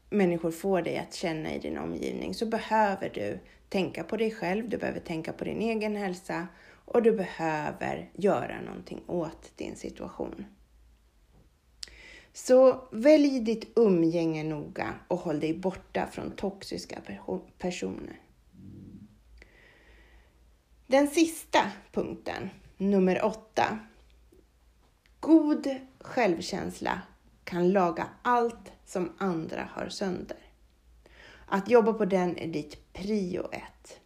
människor 0.09 0.51
får 0.51 0.81
dig 0.81 0.97
att 0.97 1.13
känna 1.13 1.53
i 1.53 1.59
din 1.59 1.77
omgivning 1.77 2.33
så 2.33 2.45
behöver 2.45 3.09
du 3.09 3.39
tänka 3.69 4.03
på 4.03 4.17
dig 4.17 4.31
själv, 4.31 4.69
du 4.69 4.77
behöver 4.77 4.99
tänka 4.99 5.33
på 5.33 5.43
din 5.43 5.61
egen 5.61 5.95
hälsa 5.95 6.47
och 6.85 7.03
du 7.03 7.11
behöver 7.11 8.09
göra 8.13 8.61
någonting 8.61 9.03
åt 9.07 9.57
din 9.57 9.75
situation. 9.75 10.45
Så 12.33 12.87
välj 12.91 13.39
ditt 13.39 13.77
umgänge 13.77 14.43
noga 14.43 14.93
och 15.07 15.19
håll 15.19 15.39
dig 15.39 15.53
borta 15.53 16.07
från 16.11 16.31
toxiska 16.31 17.01
personer. 17.57 18.19
Den 20.87 21.07
sista 21.07 21.71
punkten, 21.91 22.49
nummer 22.77 23.25
åtta. 23.25 23.79
God 25.19 25.67
självkänsla 25.99 27.01
kan 27.43 27.71
laga 27.71 28.07
allt 28.21 28.71
som 28.85 29.11
andra 29.17 29.69
har 29.73 29.89
sönder. 29.89 30.37
Att 31.45 31.69
jobba 31.69 31.93
på 31.93 32.05
den 32.05 32.37
är 32.37 32.47
ditt 32.47 32.93
prio 32.93 33.49
ett. 33.51 33.99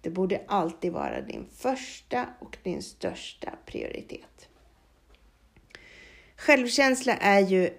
Det 0.00 0.10
borde 0.10 0.44
alltid 0.48 0.92
vara 0.92 1.20
din 1.20 1.46
första 1.52 2.26
och 2.40 2.58
din 2.62 2.82
största 2.82 3.58
prioritet. 3.66 4.48
Självkänsla 6.46 7.16
är 7.16 7.40
ju 7.40 7.70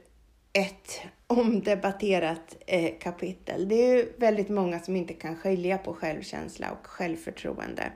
ett 0.54 1.02
omdebatterat 1.28 2.58
eh, 2.68 3.00
kapitel. 3.00 3.70
Det 3.70 3.76
är 3.76 3.96
ju 3.96 4.14
väldigt 4.18 4.50
många 4.50 4.80
som 4.80 4.96
inte 4.96 5.14
kan 5.14 5.36
skilja 5.36 5.78
på 5.78 5.94
självkänsla 5.94 6.72
och 6.72 6.88
självförtroende. 6.88 7.92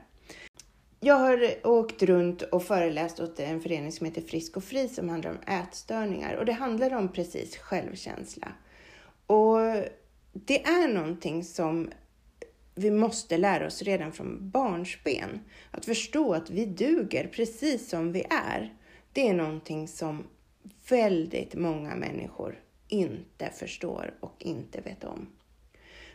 Jag 1.00 1.14
har 1.14 1.66
åkt 1.66 2.02
runt 2.02 2.42
och 2.42 2.64
föreläst 2.64 3.20
åt 3.20 3.40
en 3.40 3.60
förening 3.60 3.92
som 3.92 4.06
heter 4.06 4.22
Frisk 4.22 4.56
och 4.56 4.64
Fri 4.64 4.88
som 4.88 5.08
handlar 5.08 5.30
om 5.30 5.38
ätstörningar 5.46 6.34
och 6.34 6.44
det 6.44 6.52
handlar 6.52 6.94
om 6.94 7.12
precis 7.12 7.56
självkänsla. 7.56 8.48
Och 9.26 9.58
det 10.32 10.64
är 10.64 10.88
någonting 10.88 11.44
som 11.44 11.90
vi 12.74 12.90
måste 12.90 13.38
lära 13.38 13.66
oss 13.66 13.82
redan 13.82 14.12
från 14.12 14.50
barnsben. 14.50 15.40
Att 15.70 15.84
förstå 15.84 16.34
att 16.34 16.50
vi 16.50 16.64
duger 16.64 17.26
precis 17.26 17.88
som 17.88 18.12
vi 18.12 18.24
är. 18.30 18.74
Det 19.12 19.28
är 19.28 19.34
någonting 19.34 19.88
som 19.88 20.26
väldigt 20.88 21.54
många 21.54 21.94
människor 21.94 22.58
inte 22.88 23.50
förstår 23.50 24.14
och 24.20 24.34
inte 24.38 24.80
vet 24.80 25.04
om. 25.04 25.28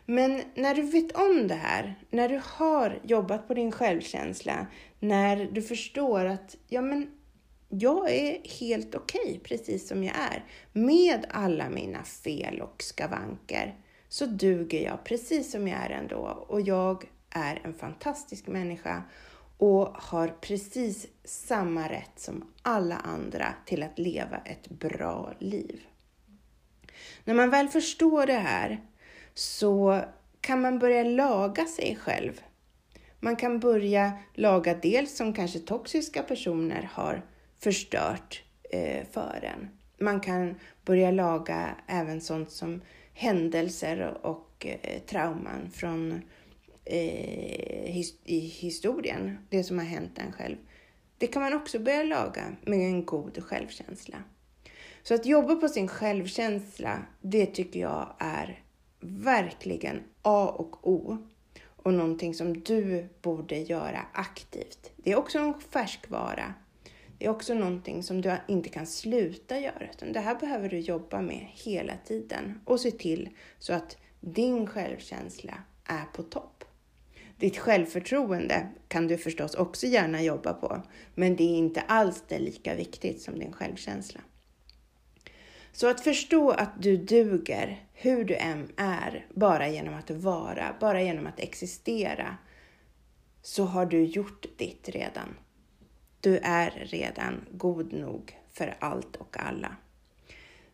Men 0.05 0.41
när 0.55 0.75
du 0.75 0.81
vet 0.81 1.11
om 1.11 1.47
det 1.47 1.55
här, 1.55 1.95
när 2.09 2.29
du 2.29 2.41
har 2.43 2.99
jobbat 3.03 3.47
på 3.47 3.53
din 3.53 3.71
självkänsla, 3.71 4.67
när 4.99 5.45
du 5.51 5.61
förstår 5.61 6.25
att 6.25 6.57
ja, 6.67 6.81
men 6.81 7.11
jag 7.69 8.11
är 8.11 8.41
helt 8.59 8.95
okej 8.95 9.21
okay, 9.25 9.39
precis 9.39 9.87
som 9.87 10.03
jag 10.03 10.15
är, 10.15 10.43
med 10.73 11.25
alla 11.29 11.69
mina 11.69 12.03
fel 12.03 12.61
och 12.61 12.83
skavanker, 12.83 13.75
så 14.09 14.25
duger 14.25 14.83
jag 14.85 15.03
precis 15.03 15.51
som 15.51 15.67
jag 15.67 15.79
är 15.79 15.89
ändå 15.89 16.45
och 16.47 16.61
jag 16.61 17.05
är 17.29 17.61
en 17.63 17.73
fantastisk 17.73 18.47
människa 18.47 19.03
och 19.57 19.87
har 19.87 20.27
precis 20.27 21.07
samma 21.23 21.89
rätt 21.89 22.19
som 22.19 22.51
alla 22.61 22.97
andra 22.97 23.53
till 23.65 23.83
att 23.83 23.99
leva 23.99 24.37
ett 24.37 24.69
bra 24.69 25.33
liv. 25.39 25.81
När 27.23 27.33
man 27.33 27.49
väl 27.49 27.67
förstår 27.67 28.25
det 28.25 28.33
här 28.33 28.81
så 29.33 30.01
kan 30.41 30.61
man 30.61 30.79
börja 30.79 31.03
laga 31.03 31.65
sig 31.65 31.97
själv. 32.01 32.41
Man 33.19 33.35
kan 33.35 33.59
börja 33.59 34.11
laga 34.33 34.73
dels 34.73 35.17
som 35.17 35.33
kanske 35.33 35.59
toxiska 35.59 36.23
personer 36.23 36.89
har 36.93 37.25
förstört 37.59 38.43
eh, 38.71 39.05
för 39.11 39.49
en. 39.53 39.69
Man 39.99 40.19
kan 40.19 40.55
börja 40.85 41.11
laga 41.11 41.75
även 41.87 42.21
sånt 42.21 42.51
som 42.51 42.81
händelser 43.13 44.17
och 44.21 44.65
eh, 44.81 45.01
trauman 45.01 45.69
från 45.73 46.21
eh, 46.85 47.91
his 47.91 48.13
i 48.23 48.39
historien, 48.39 49.37
det 49.49 49.63
som 49.63 49.77
har 49.77 49.85
hänt 49.85 50.17
en 50.17 50.31
själv. 50.31 50.57
Det 51.17 51.27
kan 51.27 51.41
man 51.41 51.53
också 51.53 51.79
börja 51.79 52.03
laga 52.03 52.55
med 52.65 52.79
en 52.79 53.05
god 53.05 53.43
självkänsla. 53.43 54.17
Så 55.03 55.13
att 55.13 55.25
jobba 55.25 55.55
på 55.55 55.67
sin 55.69 55.87
självkänsla, 55.87 57.05
det 57.21 57.45
tycker 57.45 57.79
jag 57.79 58.15
är 58.19 58.63
verkligen 58.99 60.03
A 60.21 60.55
och 60.57 60.87
O 60.87 61.17
och 61.85 61.93
någonting 61.93 62.33
som 62.33 62.61
du 62.61 63.07
borde 63.21 63.57
göra 63.57 64.05
aktivt. 64.13 64.91
Det 64.95 65.11
är 65.11 65.15
också 65.15 65.39
en 65.39 65.53
färskvara. 65.61 66.53
Det 67.17 67.25
är 67.25 67.29
också 67.29 67.53
någonting 67.53 68.03
som 68.03 68.21
du 68.21 68.37
inte 68.47 68.69
kan 68.69 68.87
sluta 68.87 69.59
göra, 69.59 69.89
utan 69.93 70.13
det 70.13 70.19
här 70.19 70.35
behöver 70.35 70.69
du 70.69 70.79
jobba 70.79 71.21
med 71.21 71.47
hela 71.53 71.93
tiden 72.05 72.61
och 72.65 72.79
se 72.79 72.91
till 72.91 73.29
så 73.59 73.73
att 73.73 73.97
din 74.19 74.67
självkänsla 74.67 75.53
är 75.85 76.05
på 76.13 76.23
topp. 76.23 76.64
Ditt 77.37 77.57
självförtroende 77.57 78.67
kan 78.87 79.07
du 79.07 79.17
förstås 79.17 79.55
också 79.55 79.87
gärna 79.87 80.21
jobba 80.21 80.53
på, 80.53 80.81
men 81.15 81.35
det 81.35 81.43
är 81.43 81.57
inte 81.57 81.81
alls 81.81 82.23
det 82.27 82.39
lika 82.39 82.75
viktigt 82.75 83.21
som 83.21 83.39
din 83.39 83.53
självkänsla. 83.53 84.21
Så 85.71 85.89
att 85.89 86.01
förstå 86.01 86.51
att 86.51 86.81
du 86.81 86.97
duger 86.97 87.85
hur 87.93 88.23
du 88.23 88.35
än 88.35 88.71
är, 88.77 89.25
bara 89.33 89.67
genom 89.67 89.93
att 89.93 90.11
vara, 90.11 90.75
bara 90.79 91.01
genom 91.01 91.27
att 91.27 91.39
existera, 91.39 92.37
så 93.41 93.63
har 93.65 93.85
du 93.85 94.03
gjort 94.03 94.45
ditt 94.57 94.89
redan. 94.89 95.35
Du 96.21 96.37
är 96.37 96.71
redan 96.71 97.45
god 97.51 97.93
nog 97.93 98.37
för 98.53 98.75
allt 98.79 99.15
och 99.15 99.37
alla. 99.39 99.75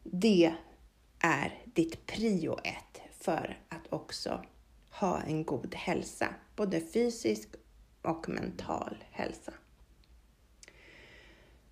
Det 0.03 0.53
är 1.19 1.59
ditt 1.65 2.05
prio 2.05 2.57
ett 2.63 3.01
för 3.19 3.57
att 3.69 3.93
också 3.93 4.45
ha 5.01 5.21
en 5.21 5.43
god 5.43 5.75
hälsa, 5.75 6.27
både 6.55 6.81
fysisk 6.81 7.49
och 8.01 8.29
mental 8.29 9.03
hälsa. 9.11 9.53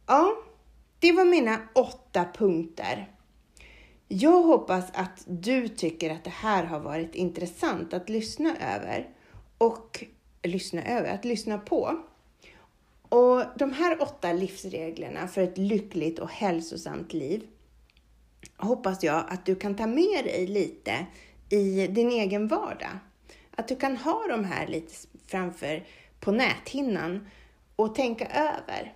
Ja, 0.08 0.36
det 1.00 1.12
var 1.12 1.26
mina 1.26 1.60
åtta 1.74 2.26
punkter 2.34 3.20
jag 4.12 4.44
hoppas 4.44 4.86
att 4.94 5.24
du 5.28 5.68
tycker 5.68 6.10
att 6.10 6.24
det 6.24 6.30
här 6.30 6.64
har 6.64 6.80
varit 6.80 7.16
intressant 7.16 7.94
att 7.94 8.10
lyssna 8.10 8.56
över 8.76 9.10
och 9.58 10.04
lyssna 10.44 10.84
över, 10.84 11.14
att 11.14 11.26
lyssna 11.26 11.58
på. 11.58 12.00
Och 13.10 13.44
de 13.56 13.74
här 13.74 14.02
åtta 14.02 14.34
livsreglerna 14.34 15.28
för 15.28 15.42
ett 15.42 15.58
lyckligt 15.58 16.20
och 16.20 16.30
hälsosamt 16.30 17.14
liv 17.14 17.48
hoppas 18.58 19.04
jag 19.04 19.24
att 19.30 19.46
du 19.46 19.56
kan 19.56 19.76
ta 19.76 19.88
med 19.88 20.26
dig 20.26 20.48
lite 20.48 21.06
i 21.50 21.88
din 21.88 22.10
egen 22.10 22.48
vardag. 22.48 23.00
Att 23.60 23.68
du 23.68 23.76
kan 23.76 23.98
ha 23.98 24.28
de 24.28 24.46
här 24.46 24.68
lite 24.68 24.94
framför 25.28 25.84
på 26.20 26.32
näthinnan 26.32 27.28
och 27.76 27.96
tänka 27.96 28.28
över. 28.28 28.94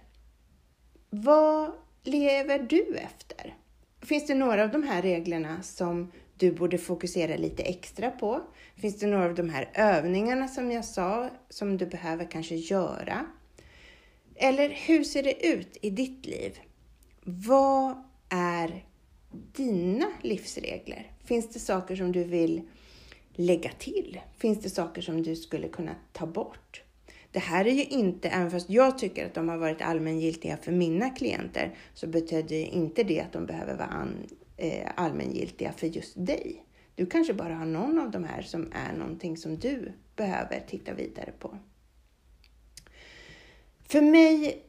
Vad 1.09 1.71
lever 2.03 2.59
du 2.59 2.97
efter? 2.97 3.57
Finns 4.01 4.27
det 4.27 4.35
några 4.35 4.63
av 4.63 4.71
de 4.71 4.83
här 4.83 5.01
reglerna 5.01 5.61
som 5.61 6.11
du 6.37 6.51
borde 6.51 6.77
fokusera 6.77 7.35
lite 7.35 7.63
extra 7.63 8.11
på? 8.11 8.41
Finns 8.75 8.99
det 8.99 9.07
några 9.07 9.25
av 9.25 9.35
de 9.35 9.49
här 9.49 9.69
övningarna 9.73 10.47
som 10.47 10.71
jag 10.71 10.85
sa 10.85 11.29
som 11.49 11.77
du 11.77 11.85
behöver 11.85 12.31
kanske 12.31 12.55
göra? 12.55 13.25
Eller 14.35 14.69
hur 14.69 15.03
ser 15.03 15.23
det 15.23 15.47
ut 15.47 15.77
i 15.81 15.89
ditt 15.89 16.25
liv? 16.25 16.59
Vad 17.23 18.03
är 18.29 18.85
dina 19.55 20.11
livsregler? 20.21 21.11
Finns 21.25 21.49
det 21.49 21.59
saker 21.59 21.95
som 21.95 22.11
du 22.11 22.23
vill 22.23 22.61
lägga 23.35 23.71
till? 23.79 24.19
Finns 24.37 24.59
det 24.59 24.69
saker 24.69 25.01
som 25.01 25.23
du 25.23 25.35
skulle 25.35 25.67
kunna 25.67 25.95
ta 26.11 26.25
bort? 26.25 26.83
Det 27.31 27.39
här 27.39 27.67
är 27.67 27.71
ju 27.71 27.83
inte, 27.83 28.29
även 28.29 28.51
fast 28.51 28.69
jag 28.69 28.97
tycker 28.97 29.25
att 29.25 29.33
de 29.33 29.49
har 29.49 29.57
varit 29.57 29.81
allmängiltiga 29.81 30.57
för 30.57 30.71
mina 30.71 31.09
klienter, 31.09 31.77
så 31.93 32.07
betyder 32.07 32.55
inte 32.55 33.03
det 33.03 33.21
att 33.21 33.33
de 33.33 33.45
behöver 33.45 33.75
vara 33.75 33.87
an, 33.87 34.27
eh, 34.57 34.89
allmängiltiga 34.95 35.71
för 35.71 35.87
just 35.87 36.13
dig. 36.15 36.65
Du 36.95 37.05
kanske 37.05 37.33
bara 37.33 37.55
har 37.55 37.65
någon 37.65 37.99
av 37.99 38.11
de 38.11 38.23
här 38.23 38.41
som 38.41 38.71
är 38.71 38.93
någonting 38.93 39.37
som 39.37 39.57
du 39.57 39.91
behöver 40.15 40.63
titta 40.67 40.93
vidare 40.93 41.31
på. 41.39 41.57
För 43.87 44.01
mig 44.01 44.63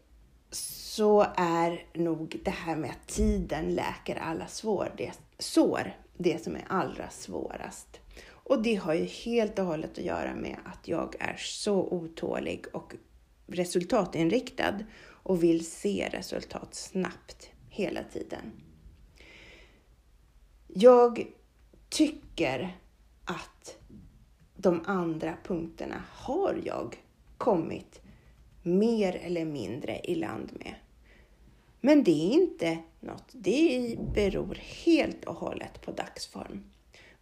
så 0.51 1.27
är 1.37 1.87
nog 1.95 2.41
det 2.45 2.51
här 2.51 2.77
med 2.77 2.91
att 2.91 3.09
tiden 3.09 3.75
läker 3.75 4.17
alla 4.17 4.47
svår, 4.47 4.93
det, 4.97 5.13
sår 5.39 5.97
det 6.17 6.45
som 6.45 6.57
är 6.57 6.65
allra 6.69 7.11
svårast. 7.11 8.01
Och 8.45 8.63
det 8.63 8.75
har 8.75 8.95
ju 8.95 9.05
helt 9.05 9.59
och 9.59 9.65
hållet 9.65 9.99
att 9.99 10.05
göra 10.05 10.35
med 10.35 10.59
att 10.65 10.89
jag 10.89 11.15
är 11.21 11.37
så 11.37 11.75
otålig 11.75 12.65
och 12.73 12.95
resultatinriktad 13.47 14.79
och 15.07 15.43
vill 15.43 15.67
se 15.67 16.09
resultat 16.13 16.75
snabbt 16.75 17.51
hela 17.69 18.03
tiden. 18.13 18.53
Jag 20.67 21.27
tycker 21.89 22.79
att 23.25 23.79
de 24.57 24.83
andra 24.87 25.37
punkterna 25.45 26.03
har 26.11 26.61
jag 26.65 26.97
kommit 27.39 28.01
mer 28.63 29.17
eller 29.17 29.45
mindre 29.45 30.01
i 30.05 30.15
land 30.15 30.53
med. 30.53 30.75
Men 31.81 32.05
det 32.05 32.11
är 32.11 32.33
inte 32.33 32.79
något, 33.01 33.29
det 33.33 33.97
beror 34.15 34.55
helt 34.55 35.25
och 35.25 35.35
hållet 35.35 35.83
på 35.83 35.93
dagsform. 35.93 36.65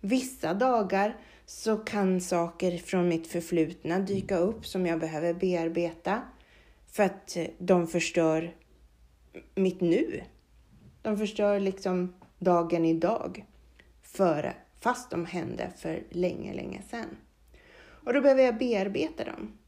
Vissa 0.05 0.55
dagar 0.55 1.17
så 1.47 1.77
kan 1.77 2.21
saker 2.21 2.79
från 2.79 3.09
mitt 3.09 3.27
förflutna 3.27 3.99
dyka 3.99 4.37
upp 4.37 4.67
som 4.67 4.87
jag 4.87 5.01
behöver 5.01 5.35
bearbeta 5.35 6.23
för 6.87 7.03
att 7.03 7.37
eh, 7.37 7.47
de 7.59 7.87
förstör 7.87 8.55
mitt 9.55 9.81
nu. 9.81 10.23
De 11.03 11.19
förstör 11.19 11.61
liksom 11.61 12.15
dagen 12.39 12.85
idag, 12.85 13.45
för, 14.03 14.55
fast 14.81 15.11
de 15.11 15.27
hände 15.27 15.71
för 15.77 16.03
länge, 16.11 16.55
länge 16.55 16.83
sedan. 16.91 17.17
Och 17.81 18.13
då 18.13 18.21
behöver 18.21 18.43
jag 18.43 18.59
bearbeta 18.59 19.25
dem. 19.25 19.59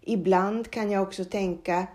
Ibland 0.00 0.70
kan 0.70 0.90
jag 0.90 1.02
också 1.02 1.24
tänka 1.24 1.86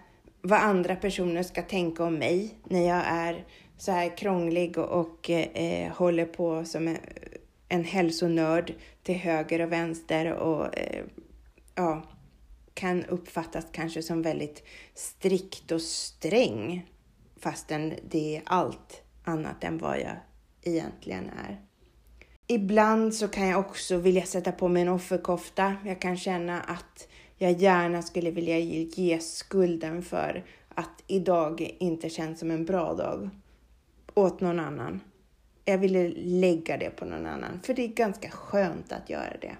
vad 0.41 0.60
andra 0.60 0.95
personer 0.95 1.43
ska 1.43 1.62
tänka 1.62 2.03
om 2.03 2.16
mig 2.16 2.56
när 2.64 2.88
jag 2.88 3.03
är 3.06 3.45
så 3.78 3.91
här 3.91 4.17
krånglig 4.17 4.78
och, 4.78 4.99
och 4.99 5.30
eh, 5.30 5.91
håller 5.91 6.26
på 6.26 6.65
som 6.65 6.88
en, 6.88 6.97
en 7.67 7.84
hälsonörd 7.84 8.73
till 9.03 9.15
höger 9.15 9.61
och 9.61 9.71
vänster 9.71 10.34
och 10.34 10.78
eh, 10.78 11.03
ja, 11.76 12.03
kan 12.73 13.05
uppfattas 13.05 13.65
kanske 13.71 14.01
som 14.01 14.21
väldigt 14.21 14.63
strikt 14.93 15.71
och 15.71 15.82
sträng 15.82 16.89
fastän 17.39 17.93
det 18.09 18.36
är 18.36 18.41
allt 18.45 19.01
annat 19.23 19.63
än 19.63 19.78
vad 19.78 19.99
jag 19.99 20.15
egentligen 20.63 21.30
är. 21.30 21.61
Ibland 22.47 23.15
så 23.15 23.28
kan 23.28 23.47
jag 23.47 23.59
också 23.59 23.97
vilja 23.97 24.26
sätta 24.26 24.51
på 24.51 24.67
mig 24.67 24.82
en 24.82 24.89
offerkofta. 24.89 25.76
Jag 25.86 26.01
kan 26.01 26.17
känna 26.17 26.61
att 26.61 27.07
jag 27.38 27.51
gärna 27.51 28.01
skulle 28.01 28.32
vilja 28.32 28.59
ge 28.59 29.19
skulden 29.19 30.03
för 30.03 30.45
att 30.69 31.03
idag 31.07 31.76
inte 31.80 32.09
känns 32.09 32.39
som 32.39 32.51
en 32.51 32.65
bra 32.65 32.93
dag 32.93 33.30
åt 34.16 34.41
någon 34.41 34.59
annan. 34.59 35.01
Jag 35.66 35.78
ville 35.78 36.09
lägga 36.16 36.78
det 36.78 36.89
på 36.89 37.05
någon 37.05 37.26
annan, 37.26 37.59
för 37.63 37.74
det 37.74 37.84
är 37.84 37.88
ganska 37.88 38.30
skönt 38.30 38.91
att 38.91 39.09
göra 39.09 39.38
det. 39.41 39.55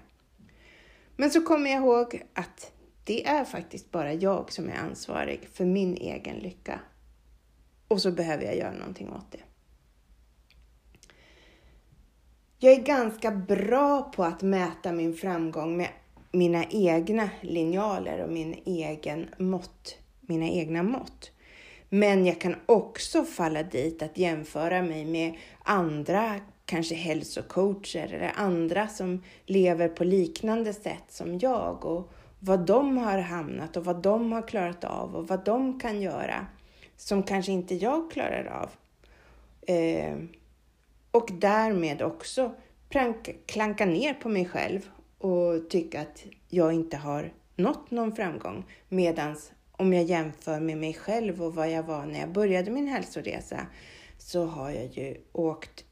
Men 1.16 1.30
så 1.30 1.40
kommer 1.40 1.70
jag 1.70 1.82
ihåg 1.82 2.22
att 2.34 2.72
det 3.04 3.26
är 3.26 3.44
faktiskt 3.44 3.90
bara 3.90 4.12
jag 4.12 4.52
som 4.52 4.68
är 4.68 4.76
ansvarig 4.76 5.48
för 5.52 5.64
min 5.64 5.96
egen 5.96 6.36
lycka. 6.36 6.80
Och 7.88 8.02
så 8.02 8.10
behöver 8.12 8.44
jag 8.44 8.56
göra 8.56 8.72
någonting 8.72 9.12
åt 9.12 9.32
det. 9.32 9.38
Jag 12.58 12.72
är 12.72 12.82
ganska 12.82 13.30
bra 13.30 14.02
på 14.02 14.24
att 14.24 14.42
mäta 14.42 14.92
min 14.92 15.14
framgång 15.14 15.76
med 15.76 15.88
mina 16.32 16.64
egna 16.64 17.30
linjaler 17.40 18.24
och 18.24 18.32
min 18.32 18.54
egen 18.64 19.28
mått, 19.38 19.98
mina 20.20 20.46
egna 20.46 20.82
mått. 20.82 21.30
Men 21.88 22.26
jag 22.26 22.40
kan 22.40 22.56
också 22.66 23.24
falla 23.24 23.62
dit 23.62 24.02
att 24.02 24.18
jämföra 24.18 24.82
mig 24.82 25.04
med 25.04 25.34
andra, 25.62 26.34
kanske 26.64 26.94
hälsocoacher 26.94 28.14
eller 28.14 28.32
andra 28.36 28.88
som 28.88 29.22
lever 29.46 29.88
på 29.88 30.04
liknande 30.04 30.72
sätt 30.72 31.04
som 31.08 31.38
jag 31.38 31.84
och 31.84 32.12
vad 32.38 32.66
de 32.66 32.98
har 32.98 33.18
hamnat 33.18 33.76
och 33.76 33.84
vad 33.84 34.02
de 34.02 34.32
har 34.32 34.48
klarat 34.48 34.84
av 34.84 35.16
och 35.16 35.28
vad 35.28 35.44
de 35.44 35.80
kan 35.80 36.00
göra 36.00 36.46
som 36.96 37.22
kanske 37.22 37.52
inte 37.52 37.74
jag 37.74 38.10
klarar 38.10 38.44
av. 38.44 38.70
Eh, 39.74 40.16
och 41.10 41.30
därmed 41.32 42.02
också 42.02 42.54
klanka 43.46 43.86
ner 43.86 44.14
på 44.14 44.28
mig 44.28 44.44
själv 44.44 44.90
och 45.18 45.70
tycka 45.70 46.00
att 46.00 46.24
jag 46.48 46.72
inte 46.72 46.96
har 46.96 47.32
nått 47.56 47.90
någon 47.90 48.16
framgång. 48.16 48.64
Medans 48.88 49.52
om 49.76 49.92
jag 49.92 50.04
jämför 50.04 50.60
med 50.60 50.78
mig 50.78 50.94
själv 50.94 51.42
och 51.42 51.54
vad 51.54 51.70
jag 51.70 51.82
var 51.82 52.06
när 52.06 52.20
jag 52.20 52.32
började 52.32 52.70
min 52.70 52.88
hälsoresa 52.88 53.66
så 54.18 54.46
har 54.46 54.70
jag 54.70 54.86
ju 54.86 55.16
åkt 55.32 55.84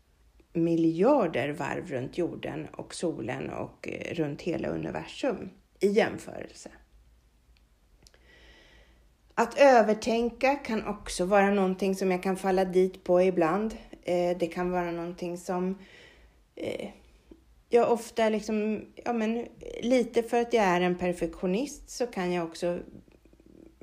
miljarder 0.53 1.49
varv 1.49 1.87
runt 1.87 2.19
jorden 2.19 2.67
och 2.73 2.95
solen 2.95 3.51
och 3.51 3.89
eh, 3.89 4.15
runt 4.15 4.43
hela 4.43 4.69
universum 4.69 5.51
i 5.81 5.89
jämförelse. 5.89 6.71
Att 9.35 9.59
övertänka 9.59 10.55
kan 10.55 10.87
också 10.87 11.25
vara 11.25 11.51
någonting 11.51 11.95
som 11.95 12.11
jag 12.11 12.23
kan 12.23 12.37
falla 12.37 12.65
dit 12.65 13.05
på 13.05 13.23
ibland. 13.23 13.77
Eh, 14.03 14.39
det 14.39 14.47
kan 14.47 14.71
vara 14.71 14.91
någonting 14.91 15.39
som 15.39 15.79
eh, 16.55 16.89
jag 17.69 17.93
ofta 17.93 18.29
liksom, 18.29 18.87
ja 19.05 19.13
men 19.13 19.47
lite 19.83 20.23
för 20.23 20.41
att 20.41 20.53
jag 20.53 20.65
är 20.65 20.81
en 20.81 20.99
perfektionist 20.99 21.91
så 21.91 22.07
kan 22.07 22.33
jag 22.33 22.45
också 22.45 22.79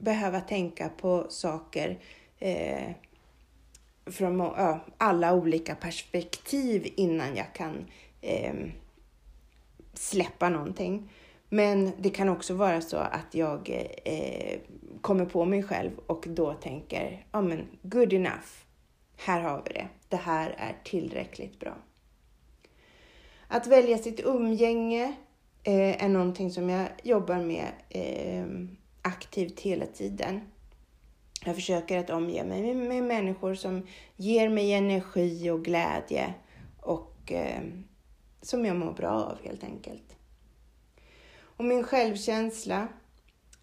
behöva 0.01 0.41
tänka 0.41 0.89
på 0.89 1.25
saker 1.29 1.99
eh, 2.39 2.91
från 4.05 4.39
ja, 4.39 4.79
alla 4.97 5.33
olika 5.33 5.75
perspektiv 5.75 6.93
innan 6.95 7.35
jag 7.35 7.53
kan 7.53 7.85
eh, 8.21 8.53
släppa 9.93 10.49
någonting. 10.49 11.09
Men 11.49 11.91
det 11.97 12.09
kan 12.09 12.29
också 12.29 12.53
vara 12.53 12.81
så 12.81 12.97
att 12.97 13.35
jag 13.35 13.69
eh, 14.05 14.59
kommer 15.01 15.25
på 15.25 15.45
mig 15.45 15.63
själv 15.63 15.91
och 16.05 16.25
då 16.27 16.53
tänker, 16.53 17.25
ja 17.31 17.41
men 17.41 17.67
good 17.81 18.13
enough. 18.13 18.49
Här 19.17 19.41
har 19.41 19.63
vi 19.65 19.73
det. 19.73 19.87
Det 20.09 20.17
här 20.17 20.55
är 20.57 20.77
tillräckligt 20.83 21.59
bra. 21.59 21.75
Att 23.47 23.67
välja 23.67 23.97
sitt 23.97 24.19
umgänge 24.19 25.13
eh, 25.63 26.03
är 26.03 26.09
någonting 26.09 26.51
som 26.51 26.69
jag 26.69 26.87
jobbar 27.03 27.37
med 27.37 27.67
eh, 27.89 28.45
aktivt 29.01 29.59
hela 29.59 29.85
tiden. 29.85 30.41
Jag 31.45 31.55
försöker 31.55 31.97
att 31.97 32.09
omge 32.09 32.43
mig 32.43 32.75
med, 32.75 33.03
människor 33.03 33.55
som 33.55 33.87
ger 34.15 34.49
mig 34.49 34.73
energi 34.73 35.49
och 35.49 35.65
glädje 35.65 36.33
och 36.81 37.31
eh, 37.31 37.61
som 38.41 38.65
jag 38.65 38.75
mår 38.75 38.93
bra 38.93 39.09
av 39.11 39.37
helt 39.43 39.63
enkelt. 39.63 40.15
Och 41.39 41.65
min 41.65 41.83
självkänsla 41.83 42.87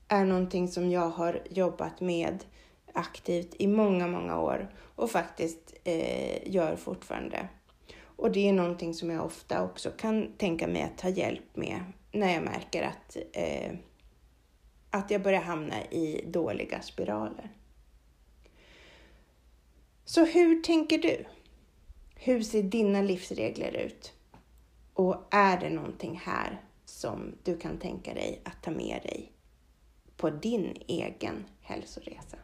är 0.08 0.24
någonting 0.24 0.68
som 0.68 0.90
jag 0.90 1.08
har 1.08 1.42
jobbat 1.50 2.00
med 2.00 2.44
aktivt 2.92 3.54
i 3.58 3.66
många, 3.66 4.06
många 4.06 4.40
år 4.40 4.74
och 4.94 5.10
faktiskt 5.10 5.74
eh, 5.84 6.52
gör 6.52 6.76
fortfarande. 6.76 7.48
Och 8.00 8.32
det 8.32 8.48
är 8.48 8.52
någonting 8.52 8.94
som 8.94 9.10
jag 9.10 9.24
ofta 9.24 9.64
också 9.64 9.90
kan 9.90 10.32
tänka 10.38 10.66
mig 10.66 10.82
att 10.82 10.98
ta 10.98 11.08
hjälp 11.08 11.56
med 11.56 11.80
när 12.12 12.34
jag 12.34 12.42
märker 12.42 12.82
att, 12.82 13.16
eh, 13.32 13.72
att 14.90 15.10
jag 15.10 15.22
börjar 15.22 15.40
hamna 15.40 15.84
i 15.84 16.24
dåliga 16.26 16.82
spiraler. 16.82 17.50
Så 20.04 20.24
hur 20.24 20.62
tänker 20.62 20.98
du? 20.98 21.24
Hur 22.14 22.42
ser 22.42 22.62
dina 22.62 23.02
livsregler 23.02 23.72
ut? 23.72 24.12
Och 24.94 25.16
är 25.30 25.60
det 25.60 25.70
någonting 25.70 26.20
här 26.24 26.62
som 26.84 27.34
du 27.42 27.58
kan 27.58 27.78
tänka 27.78 28.14
dig 28.14 28.42
att 28.44 28.62
ta 28.62 28.70
med 28.70 29.00
dig 29.02 29.32
på 30.16 30.30
din 30.30 30.76
egen 30.86 31.44
hälsoresa? 31.60 32.36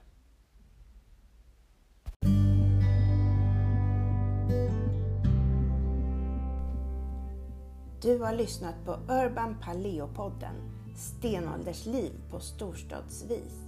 Du 8.02 8.18
har 8.18 8.34
lyssnat 8.34 8.84
på 8.84 8.92
Urban 8.92 9.56
Paleo-podden 9.62 10.73
Stenåldersliv 10.94 12.12
på 12.30 12.40
storstadsvis. 12.40 13.64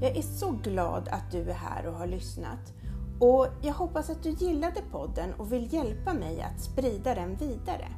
Jag 0.00 0.16
är 0.16 0.22
så 0.22 0.50
glad 0.50 1.08
att 1.08 1.30
du 1.32 1.50
är 1.50 1.54
här 1.54 1.86
och 1.86 1.94
har 1.94 2.06
lyssnat 2.06 2.72
och 3.20 3.46
jag 3.62 3.74
hoppas 3.74 4.10
att 4.10 4.22
du 4.22 4.30
gillade 4.30 4.80
podden 4.90 5.34
och 5.34 5.52
vill 5.52 5.74
hjälpa 5.74 6.14
mig 6.14 6.42
att 6.42 6.60
sprida 6.60 7.14
den 7.14 7.36
vidare. 7.36 7.88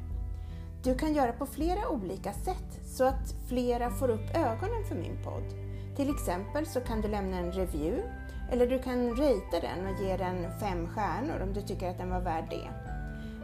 Du 0.83 0.95
kan 0.95 1.13
göra 1.13 1.31
på 1.31 1.45
flera 1.45 1.89
olika 1.89 2.33
sätt 2.33 2.79
så 2.85 3.03
att 3.03 3.35
flera 3.47 3.91
får 3.91 4.09
upp 4.09 4.35
ögonen 4.35 4.85
för 4.87 4.95
min 4.95 5.23
podd. 5.23 5.43
Till 5.95 6.09
exempel 6.09 6.65
så 6.65 6.81
kan 6.81 7.01
du 7.01 7.07
lämna 7.07 7.37
en 7.37 7.51
review 7.51 8.03
eller 8.51 8.67
du 8.67 8.79
kan 8.79 9.09
ratea 9.09 9.61
den 9.61 9.87
och 9.87 10.01
ge 10.01 10.17
den 10.17 10.59
fem 10.59 10.87
stjärnor 10.87 11.41
om 11.43 11.53
du 11.53 11.61
tycker 11.61 11.89
att 11.89 11.97
den 11.97 12.09
var 12.09 12.21
värd 12.21 12.45
det. 12.49 12.69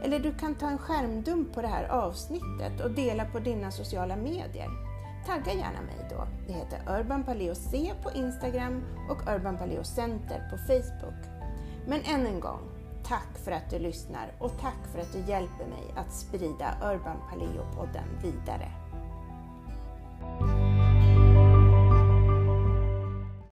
Eller 0.05 0.19
du 0.19 0.33
kan 0.33 0.55
ta 0.55 0.69
en 0.69 0.77
skärmdump 0.77 1.53
på 1.53 1.61
det 1.61 1.67
här 1.67 1.87
avsnittet 1.87 2.81
och 2.83 2.91
dela 2.91 3.25
på 3.25 3.39
dina 3.39 3.71
sociala 3.71 4.15
medier. 4.15 4.82
Tagga 5.25 5.53
gärna 5.53 5.81
mig 5.81 6.07
då. 6.09 6.27
Det 6.47 6.53
heter 6.53 6.99
Urban 6.99 7.23
Paleo 7.23 7.55
C 7.55 7.93
på 8.03 8.11
Instagram 8.11 8.83
och 9.09 9.33
Urban 9.35 9.57
Paleo 9.57 9.83
Center 9.83 10.49
på 10.51 10.57
Facebook. 10.57 11.43
Men 11.87 12.01
än 12.01 12.27
en 12.27 12.39
gång, 12.39 12.59
tack 13.03 13.37
för 13.43 13.51
att 13.51 13.69
du 13.69 13.79
lyssnar 13.79 14.31
och 14.39 14.51
tack 14.61 14.87
för 14.91 14.99
att 14.99 15.13
du 15.13 15.19
hjälper 15.19 15.65
mig 15.65 15.93
att 15.95 16.13
sprida 16.13 16.77
Urban 16.83 17.17
Paleo-podden 17.29 18.21
vidare. 18.21 18.71